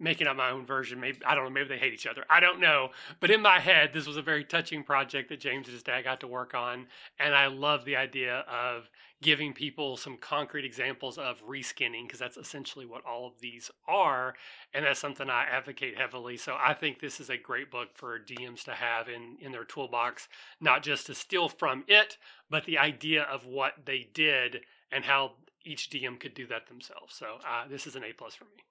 making 0.00 0.26
up 0.26 0.36
my 0.36 0.50
own 0.50 0.64
version. 0.64 1.00
Maybe 1.00 1.18
I 1.24 1.34
don't 1.34 1.44
know. 1.44 1.50
Maybe 1.50 1.68
they 1.68 1.78
hate 1.78 1.92
each 1.92 2.06
other. 2.06 2.24
I 2.30 2.40
don't 2.40 2.60
know. 2.60 2.90
But 3.20 3.30
in 3.30 3.42
my 3.42 3.58
head, 3.60 3.90
this 3.92 4.06
was 4.06 4.16
a 4.16 4.22
very 4.22 4.44
touching 4.44 4.82
project 4.82 5.28
that 5.28 5.40
James 5.40 5.66
and 5.66 5.74
his 5.74 5.82
dad 5.82 6.04
got 6.04 6.20
to 6.20 6.26
work 6.26 6.54
on, 6.54 6.86
and 7.18 7.34
I 7.34 7.46
love 7.46 7.84
the 7.84 7.96
idea 7.96 8.44
of 8.48 8.88
giving 9.20 9.52
people 9.52 9.96
some 9.96 10.16
concrete 10.16 10.64
examples 10.64 11.18
of 11.18 11.44
reskinning 11.44 12.06
because 12.06 12.20
that's 12.20 12.36
essentially 12.36 12.86
what 12.86 13.04
all 13.04 13.26
of 13.26 13.40
these 13.40 13.70
are, 13.88 14.34
and 14.72 14.84
that's 14.84 15.00
something 15.00 15.28
I 15.28 15.44
advocate 15.44 15.98
heavily. 15.98 16.36
So 16.36 16.56
I 16.58 16.74
think 16.74 17.00
this 17.00 17.18
is 17.18 17.28
a 17.28 17.36
great 17.36 17.70
book 17.70 17.88
for 17.94 18.18
DMs 18.18 18.62
to 18.64 18.72
have 18.72 19.08
in 19.08 19.36
in 19.40 19.52
their 19.52 19.64
toolbox, 19.64 20.28
not 20.60 20.82
just 20.82 21.06
to 21.06 21.14
steal 21.14 21.48
from 21.48 21.84
it, 21.88 22.16
but 22.48 22.64
the 22.64 22.78
idea 22.78 23.22
of 23.22 23.46
what 23.46 23.72
they 23.84 24.08
did 24.12 24.60
and 24.90 25.04
how 25.04 25.32
each 25.64 25.90
DM 25.90 26.18
could 26.18 26.34
do 26.34 26.46
that 26.46 26.68
themselves. 26.68 27.14
So 27.14 27.38
uh, 27.46 27.68
this 27.68 27.86
is 27.86 27.96
an 27.96 28.04
A 28.04 28.12
plus 28.12 28.34
for 28.34 28.44
me. 28.44 28.62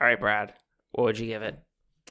All 0.00 0.06
right, 0.06 0.18
Brad. 0.18 0.54
What 0.94 1.04
would 1.04 1.18
you 1.18 1.26
give 1.26 1.42
it? 1.42 1.58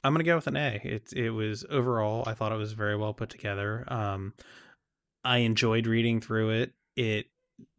I'm 0.02 0.12
gonna 0.12 0.24
go 0.24 0.36
with 0.36 0.46
an 0.46 0.56
A. 0.56 0.80
It 0.84 1.12
it 1.14 1.30
was 1.30 1.64
overall. 1.70 2.24
I 2.26 2.34
thought 2.34 2.52
it 2.52 2.58
was 2.58 2.74
very 2.74 2.96
well 2.96 3.14
put 3.14 3.30
together. 3.30 3.84
Um, 3.88 4.34
I 5.24 5.38
enjoyed 5.38 5.86
reading 5.86 6.20
through 6.20 6.50
it. 6.50 6.74
It 6.94 7.26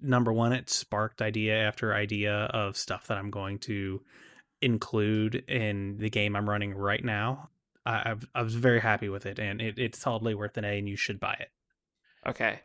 number 0.02 0.34
one, 0.34 0.52
it 0.52 0.70
sparked 0.70 1.22
idea 1.22 1.56
after 1.56 1.94
idea 1.94 2.34
of 2.34 2.76
stuff 2.78 3.08
that 3.08 3.18
I'm 3.20 3.30
going 3.30 3.60
to 3.60 4.02
include 4.62 5.36
in 5.48 5.98
the 5.98 6.10
game 6.10 6.36
I'm 6.36 6.50
running 6.50 6.74
right 6.74 7.04
now. 7.04 7.50
I, 7.86 8.12
I've, 8.12 8.28
I 8.34 8.41
was 8.41 8.56
very 8.56 8.80
happy 8.80 9.10
with 9.10 9.28
it, 9.28 9.38
and 9.38 9.62
it, 9.62 9.78
it's 9.78 10.00
solidly 10.00 10.34
worth 10.34 10.58
an 10.58 10.65
A, 10.65 10.80
and 10.80 10.89
you 10.89 10.96
should 10.96 11.20
buy 11.20 11.36
it. 11.39 11.50
Okay, 12.28 12.60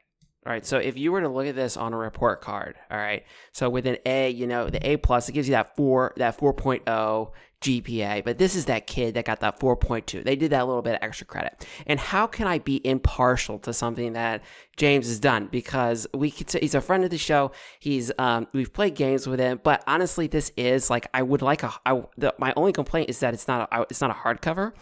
All 0.46 0.52
right. 0.52 0.64
So 0.64 0.78
if 0.78 0.96
you 0.96 1.12
were 1.12 1.20
to 1.20 1.28
look 1.28 1.46
at 1.46 1.54
this 1.54 1.76
on 1.76 1.92
a 1.92 1.98
report 1.98 2.40
card, 2.40 2.76
all 2.90 2.96
right. 2.96 3.24
So 3.52 3.68
with 3.68 3.84
an 3.86 3.98
A, 4.06 4.30
you 4.30 4.46
know, 4.46 4.70
the 4.70 4.88
A 4.88 4.96
plus, 4.96 5.28
it 5.28 5.32
gives 5.32 5.46
you 5.48 5.52
that 5.52 5.76
four, 5.76 6.14
that 6.16 6.38
4.0 6.38 7.32
GPA, 7.60 8.24
but 8.24 8.38
this 8.38 8.54
is 8.54 8.64
that 8.66 8.86
kid 8.86 9.14
that 9.14 9.24
got 9.26 9.40
that 9.40 9.60
4.2. 9.60 10.24
They 10.24 10.34
did 10.36 10.50
that 10.52 10.66
little 10.66 10.80
bit 10.82 10.94
of 10.94 10.98
extra 11.02 11.26
credit. 11.26 11.66
And 11.86 12.00
how 12.00 12.26
can 12.26 12.46
I 12.46 12.58
be 12.58 12.80
impartial 12.86 13.58
to 13.60 13.72
something 13.74 14.14
that 14.14 14.42
James 14.76 15.06
has 15.08 15.18
done? 15.20 15.48
Because 15.50 16.06
we 16.14 16.30
could 16.30 16.48
say 16.48 16.60
he's 16.60 16.74
a 16.74 16.80
friend 16.80 17.04
of 17.04 17.10
the 17.10 17.18
show. 17.18 17.52
He's, 17.78 18.10
um, 18.18 18.46
we've 18.54 18.72
played 18.72 18.94
games 18.94 19.26
with 19.26 19.40
him, 19.40 19.60
but 19.62 19.84
honestly, 19.86 20.26
this 20.26 20.52
is 20.56 20.88
like, 20.88 21.06
I 21.12 21.22
would 21.22 21.42
like 21.42 21.62
a, 21.62 21.72
I, 21.84 22.02
the, 22.16 22.34
my 22.38 22.54
only 22.56 22.72
complaint 22.72 23.10
is 23.10 23.18
that 23.20 23.34
it's 23.34 23.46
not 23.46 23.68
a, 23.70 23.82
it's 23.90 24.00
not 24.00 24.10
a 24.10 24.14
hardcover. 24.14 24.72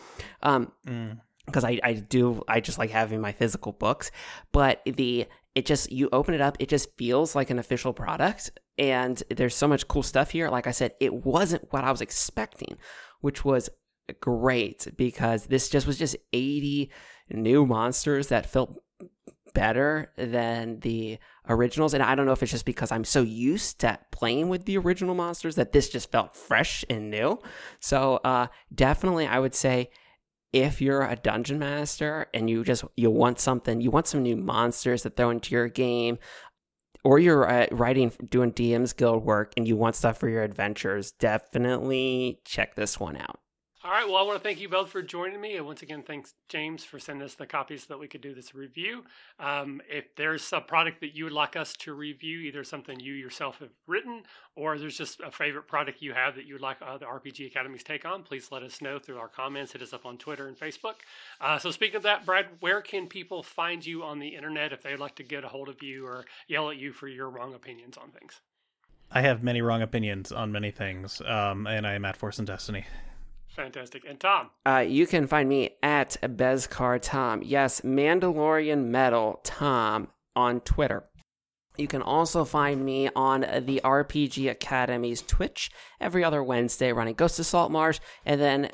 Um, 0.43 0.71
Mm. 0.87 1.21
because 1.47 1.65
I, 1.65 1.81
I 1.83 1.95
do 1.95 2.43
I 2.47 2.61
just 2.61 2.79
like 2.79 2.91
having 2.91 3.21
my 3.21 3.33
physical 3.33 3.73
books, 3.73 4.11
but 4.53 4.83
the 4.85 5.27
it 5.59 5.67
just 5.67 5.91
you 5.91 6.09
open 6.13 6.35
it 6.35 6.41
up, 6.41 6.57
it 6.61 6.69
just 6.69 6.97
feels 6.97 7.35
like 7.35 7.51
an 7.51 7.59
official 7.59 7.93
product, 7.93 8.53
and 8.79 9.21
there's 9.29 9.57
so 9.57 9.67
much 9.67 9.89
cool 9.89 10.05
stuff 10.05 10.31
here. 10.31 10.49
Like 10.51 10.69
I 10.69 10.71
said, 10.71 10.93
it 11.01 11.13
wasn't 11.13 11.67
what 11.73 11.83
I 11.83 11.91
was 11.91 12.01
expecting, 12.01 12.79
which 13.23 13.45
was 13.45 13.69
great 14.21 14.87
because 14.97 15.47
this 15.47 15.69
just 15.69 15.85
was 15.85 15.99
just 15.99 16.15
80 16.33 16.93
new 17.31 17.67
monsters 17.67 18.29
that 18.29 18.47
felt 18.47 18.81
better 19.53 20.13
than 20.17 20.79
the 20.81 21.19
originals 21.49 21.95
and 21.95 22.03
i 22.03 22.15
don't 22.15 22.27
know 22.27 22.33
if 22.33 22.43
it's 22.43 22.53
just 22.53 22.67
because 22.67 22.93
i'm 22.93 23.05
so 23.05 23.23
used 23.23 23.81
to 23.81 23.99
playing 24.13 24.49
with 24.51 24.67
the 24.67 24.77
original 24.77 25.15
monsters 25.15 25.57
that 25.57 25.73
this 25.73 25.89
just 25.89 26.13
felt 26.13 26.37
fresh 26.37 26.85
and 26.91 27.11
new 27.11 27.39
so 27.81 28.17
uh 28.25 28.47
definitely 28.75 29.27
i 29.27 29.39
would 29.39 29.55
say 29.55 29.91
if 30.53 30.81
you're 30.81 31.03
a 31.03 31.17
dungeon 31.17 31.59
master 31.59 32.27
and 32.33 32.49
you 32.49 32.65
just 32.65 32.85
you 32.97 33.11
want 33.11 33.39
something 33.39 33.81
you 33.81 33.91
want 33.91 34.07
some 34.07 34.23
new 34.23 34.37
monsters 34.37 35.03
to 35.03 35.11
throw 35.11 35.31
into 35.31 35.55
your 35.55 35.69
game 35.69 36.19
or 37.05 37.19
you're 37.19 37.49
uh, 37.49 37.67
writing 37.71 38.11
doing 38.29 38.53
dm's 38.53 38.93
guild 38.93 39.25
work 39.25 39.53
and 39.57 39.69
you 39.69 39.77
want 39.77 39.95
stuff 39.95 40.19
for 40.19 40.29
your 40.29 40.43
adventures 40.43 41.13
definitely 41.13 42.41
check 42.45 42.75
this 42.77 42.99
one 42.99 43.17
out 43.17 43.41
All 43.85 43.93
right. 43.93 44.09
Well, 44.09 44.17
I 44.17 44.23
want 44.23 44.37
to 44.37 44.43
thank 44.43 44.61
you 44.61 44.69
both 44.69 44.91
for 44.91 45.03
joining 45.03 45.41
me. 45.41 45.57
And 45.57 45.65
once 45.65 45.83
again, 45.83 46.03
thanks, 46.03 46.35
James, 46.49 46.83
for 46.83 46.99
sending 46.99 47.25
us 47.25 47.37
the 47.37 47.47
copies 47.47 47.83
so 47.83 47.95
that 47.95 47.99
we 47.99 48.09
could 48.09 48.21
do 48.21 48.35
this 48.35 48.53
review. 48.53 49.05
Um, 49.39 49.81
if 49.89 50.17
there's 50.17 50.53
a 50.53 50.61
product 50.61 51.01
that 51.01 51.15
you 51.15 51.23
would 51.23 51.33
like 51.33 51.55
us 51.55 51.75
to 51.75 51.95
review, 51.95 52.41
either 52.41 52.65
something 52.65 52.99
you 52.99 53.13
yourself 53.13 53.61
have 53.61 53.71
written 53.87 54.25
or 54.57 54.79
there's 54.79 54.99
just 54.99 55.21
a 55.21 55.31
favorite 55.31 55.69
product 55.69 56.03
you 56.03 56.13
have 56.13 56.35
that 56.35 56.45
you 56.45 56.55
would 56.55 56.61
like 56.61 56.79
uh, 56.83 56.99
the 56.99 57.05
RPG 57.05 57.47
Academy's 57.47 57.85
take 57.85 58.05
on, 58.05 58.25
please 58.25 58.51
let 58.51 58.65
us 58.65 58.83
know 58.83 58.99
through 58.99 59.19
our 59.19 59.29
comments. 59.29 59.71
Hit 59.71 59.83
us 59.83 59.93
up 59.93 60.05
on 60.05 60.19
Twitter 60.19 60.49
and 60.49 60.59
Facebook. 60.59 60.95
Uh, 61.41 61.57
so, 61.57 61.71
speaking 61.71 61.99
of 61.99 62.03
that, 62.03 62.27
Brad, 62.27 62.47
where 62.59 62.81
can 62.81 63.07
people 63.07 63.45
find 63.45 63.87
you 63.87 64.03
on 64.03 64.19
the 64.19 64.35
internet 64.35 64.73
if 64.73 64.83
they'd 64.83 64.99
like 64.99 65.15
to 65.15 65.23
get 65.23 65.45
a 65.45 65.49
hold 65.49 65.69
of 65.69 65.85
you 65.85 66.05
or 66.05 66.25
yell 66.49 66.69
at 66.69 66.79
you 66.79 66.93
for 66.93 67.07
your 67.07 67.31
wrong 67.31 67.55
opinions 67.55 67.97
on 67.97 68.11
things? 68.11 68.41
I 69.13 69.21
have 69.21 69.45
many 69.45 69.63
wrong 69.63 69.83
opinions 69.83 70.33
on 70.33 70.51
many 70.51 70.73
things, 70.73 71.23
um, 71.25 71.69
and 71.69 71.87
I 71.87 71.95
am 71.95 72.05
at 72.05 72.17
Force 72.17 72.39
and 72.39 72.47
Destiny. 72.47 72.85
Fantastic. 73.59 74.05
And 74.09 74.21
Tom, 74.21 74.51
Uh, 74.65 74.85
you 74.87 75.05
can 75.05 75.27
find 75.27 75.49
me 75.49 75.71
at 75.83 76.17
Beskar 76.23 77.01
Tom. 77.03 77.43
Yes, 77.43 77.81
Mandalorian 77.81 78.85
Metal 78.87 79.41
Tom 79.43 80.09
on 80.37 80.61
Twitter. 80.61 81.09
You 81.77 81.89
can 81.89 82.01
also 82.01 82.45
find 82.45 82.85
me 82.85 83.09
on 83.17 83.41
the 83.41 83.81
RPG 83.83 84.49
Academy's 84.49 85.23
Twitch 85.23 85.71
every 86.01 86.23
other 86.23 86.43
Wednesday, 86.43 86.93
running 86.93 87.15
Ghost 87.15 87.41
of 87.41 87.47
Salt 87.47 87.73
Marsh, 87.73 87.99
and 88.25 88.41
then 88.41 88.71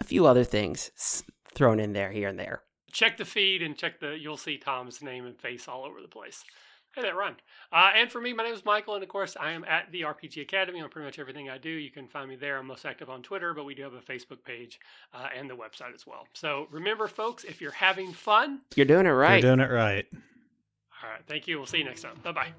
a 0.00 0.04
few 0.04 0.26
other 0.26 0.42
things 0.44 1.22
thrown 1.54 1.78
in 1.78 1.92
there 1.92 2.10
here 2.10 2.28
and 2.28 2.38
there. 2.40 2.62
check 2.92 3.16
the 3.18 3.24
feed 3.24 3.62
and 3.62 3.76
check 3.78 4.00
the 4.00 4.18
you'll 4.18 4.36
see 4.36 4.58
tom's 4.58 5.00
name 5.00 5.24
and 5.24 5.38
face 5.38 5.68
all 5.68 5.84
over 5.84 6.00
the 6.02 6.08
place 6.08 6.42
hey 6.94 7.02
that 7.02 7.14
rhymed 7.16 7.36
uh, 7.72 7.90
and 7.94 8.10
for 8.10 8.20
me 8.20 8.32
my 8.32 8.42
name 8.42 8.54
is 8.54 8.64
michael 8.64 8.94
and 8.94 9.02
of 9.02 9.08
course 9.08 9.36
i 9.40 9.52
am 9.52 9.64
at 9.64 9.90
the 9.92 10.02
rpg 10.02 10.40
academy 10.42 10.80
on 10.80 10.88
pretty 10.88 11.06
much 11.06 11.18
everything 11.18 11.48
i 11.48 11.56
do 11.58 11.70
you 11.70 11.90
can 11.90 12.06
find 12.08 12.28
me 12.28 12.36
there 12.36 12.58
i'm 12.58 12.66
most 12.66 12.84
active 12.84 13.08
on 13.08 13.22
twitter 13.22 13.54
but 13.54 13.64
we 13.64 13.74
do 13.74 13.82
have 13.82 13.94
a 13.94 14.00
facebook 14.00 14.42
page 14.44 14.80
uh, 15.14 15.28
and 15.36 15.48
the 15.48 15.54
website 15.54 15.94
as 15.94 16.06
well 16.06 16.26
so 16.34 16.66
remember 16.70 17.06
folks 17.06 17.44
if 17.44 17.60
you're 17.60 17.70
having 17.72 18.12
fun 18.12 18.60
You're 18.74 18.86
doing 18.86 19.06
it 19.06 19.10
right. 19.10 19.42
You're 19.42 19.56
doing 19.56 19.68
it 19.68 19.72
right. 19.72 20.06
all 20.12 21.10
right 21.10 21.22
thank 21.26 21.46
you 21.46 21.58
we'll 21.58 21.66
see 21.66 21.78
you 21.78 21.84
next 21.84 22.02
time 22.02 22.18
bye 22.22 22.32
bye 22.32 22.52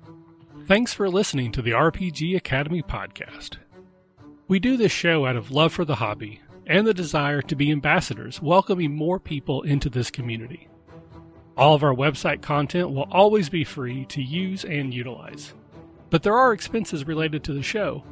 Thanks 0.68 0.94
for 0.94 1.10
listening 1.10 1.54
to 1.54 1.62
the 1.62 1.72
RPG 1.72 2.36
Academy 2.36 2.84
podcast. 2.84 3.56
We 4.50 4.60
do 4.60 4.76
this 4.76 4.92
show 4.92 5.26
out 5.26 5.38
of 5.38 5.50
love 5.50 5.72
for 5.72 5.86
the 5.86 5.96
hobby 5.96 6.42
and 6.68 6.86
the 6.86 6.94
desire 6.94 7.42
to 7.44 7.56
be 7.56 7.72
ambassadors, 7.72 8.42
welcoming 8.42 8.94
more 8.94 9.18
people 9.20 9.62
into 9.62 9.90
this 9.90 10.12
community. 10.12 10.68
All 11.62 11.76
of 11.76 11.84
our 11.84 11.94
website 11.94 12.42
content 12.42 12.90
will 12.90 13.08
always 13.12 13.48
be 13.48 13.64
free 13.64 14.06
to 14.06 14.20
use 14.20 14.66
and 14.66 14.92
utilize. 14.92 15.54
But 16.10 16.24
there 16.24 16.36
are 16.36 16.54
expenses 16.54 17.06
related 17.06 17.44
to 17.44 17.54
the 17.54 17.62
show, 17.62 18.04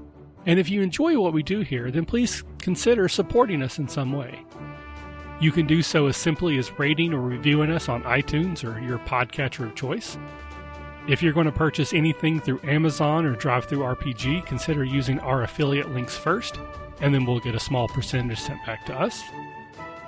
and 0.46 0.60
if 0.60 0.70
you 0.70 0.84
enjoy 0.84 1.20
what 1.20 1.34
we 1.34 1.42
do 1.42 1.62
here, 1.62 1.90
then 1.90 2.06
please 2.06 2.44
consider 2.60 3.10
supporting 3.10 3.64
us 3.64 3.80
in 3.80 3.88
some 3.88 4.14
way. 4.14 4.46
You 5.42 5.52
can 5.52 5.66
do 5.66 5.82
so 5.82 6.06
as 6.06 6.16
simply 6.16 6.60
as 6.60 6.78
rating 6.78 7.12
or 7.12 7.22
reviewing 7.22 7.72
us 7.72 7.90
on 7.90 8.04
iTunes 8.04 8.64
or 8.64 8.80
your 8.82 9.00
podcatcher 9.00 9.66
of 9.66 9.74
choice. 9.74 10.20
If 11.08 11.24
you're 11.24 11.34
going 11.34 11.48
to 11.48 11.52
purchase 11.52 11.92
anything 11.92 12.40
through 12.40 12.62
Amazon 12.66 13.26
or 13.26 13.34
DriveThru 13.34 13.98
RPG, 13.98 14.46
consider 14.46 14.84
using 14.84 15.20
our 15.22 15.42
affiliate 15.42 15.90
links 15.90 16.16
first, 16.16 16.60
and 17.02 17.12
then 17.16 17.26
we'll 17.26 17.40
get 17.40 17.56
a 17.56 17.60
small 17.60 17.88
percentage 17.88 18.40
sent 18.40 18.64
back 18.68 18.86
to 18.86 18.94
us. 18.94 19.24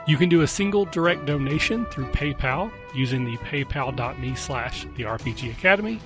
You 0.08 0.18
can 0.18 0.30
do 0.30 0.42
a 0.42 0.48
single 0.48 0.86
direct 0.86 1.26
donation 1.26 1.86
through 1.86 2.08
PayPal 2.08 2.72
using 2.96 3.24
the 3.24 3.38
paypal.me 3.38 4.36
slash 4.36 4.86
the 4.96 5.04
RPG 5.04 5.52
Academy, 5.52 6.00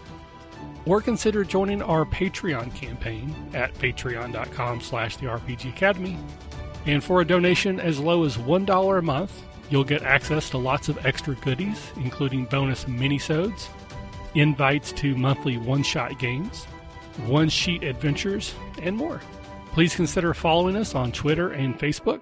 or 0.86 1.02
consider 1.02 1.44
joining 1.44 1.82
our 1.82 2.06
Patreon 2.06 2.76
campaign 2.76 3.34
at 3.54 3.74
patreon.com 3.76 4.82
slash 4.82 5.18
the 5.18 5.28
RPG 5.28 5.70
Academy. 5.70 6.18
And 6.86 7.04
for 7.04 7.22
a 7.22 7.26
donation 7.26 7.80
as 7.80 8.00
low 8.00 8.26
as 8.26 8.38
$1 8.38 9.00
a 9.00 9.02
month, 9.02 9.42
you'll 9.70 9.84
get 9.84 10.04
access 10.04 10.50
to 10.52 10.58
lots 10.58 10.90
of 10.90 11.04
extra 11.06 11.34
goodies, 11.36 11.92
including 11.96 12.46
bonus 12.46 12.86
minisodes, 12.86 13.68
invites 14.36 14.92
to 14.92 15.16
monthly 15.16 15.58
one 15.58 15.82
shot 15.82 16.20
games, 16.20 16.66
one 17.26 17.50
sheet 17.50 17.84
adventures, 17.84 18.54
and 18.82 18.96
more. 18.96 19.22
Please 19.72 19.96
consider 19.96 20.34
following 20.34 20.76
us 20.76 20.94
on 20.94 21.12
Twitter 21.12 21.52
and 21.52 21.80
Facebook, 21.80 22.22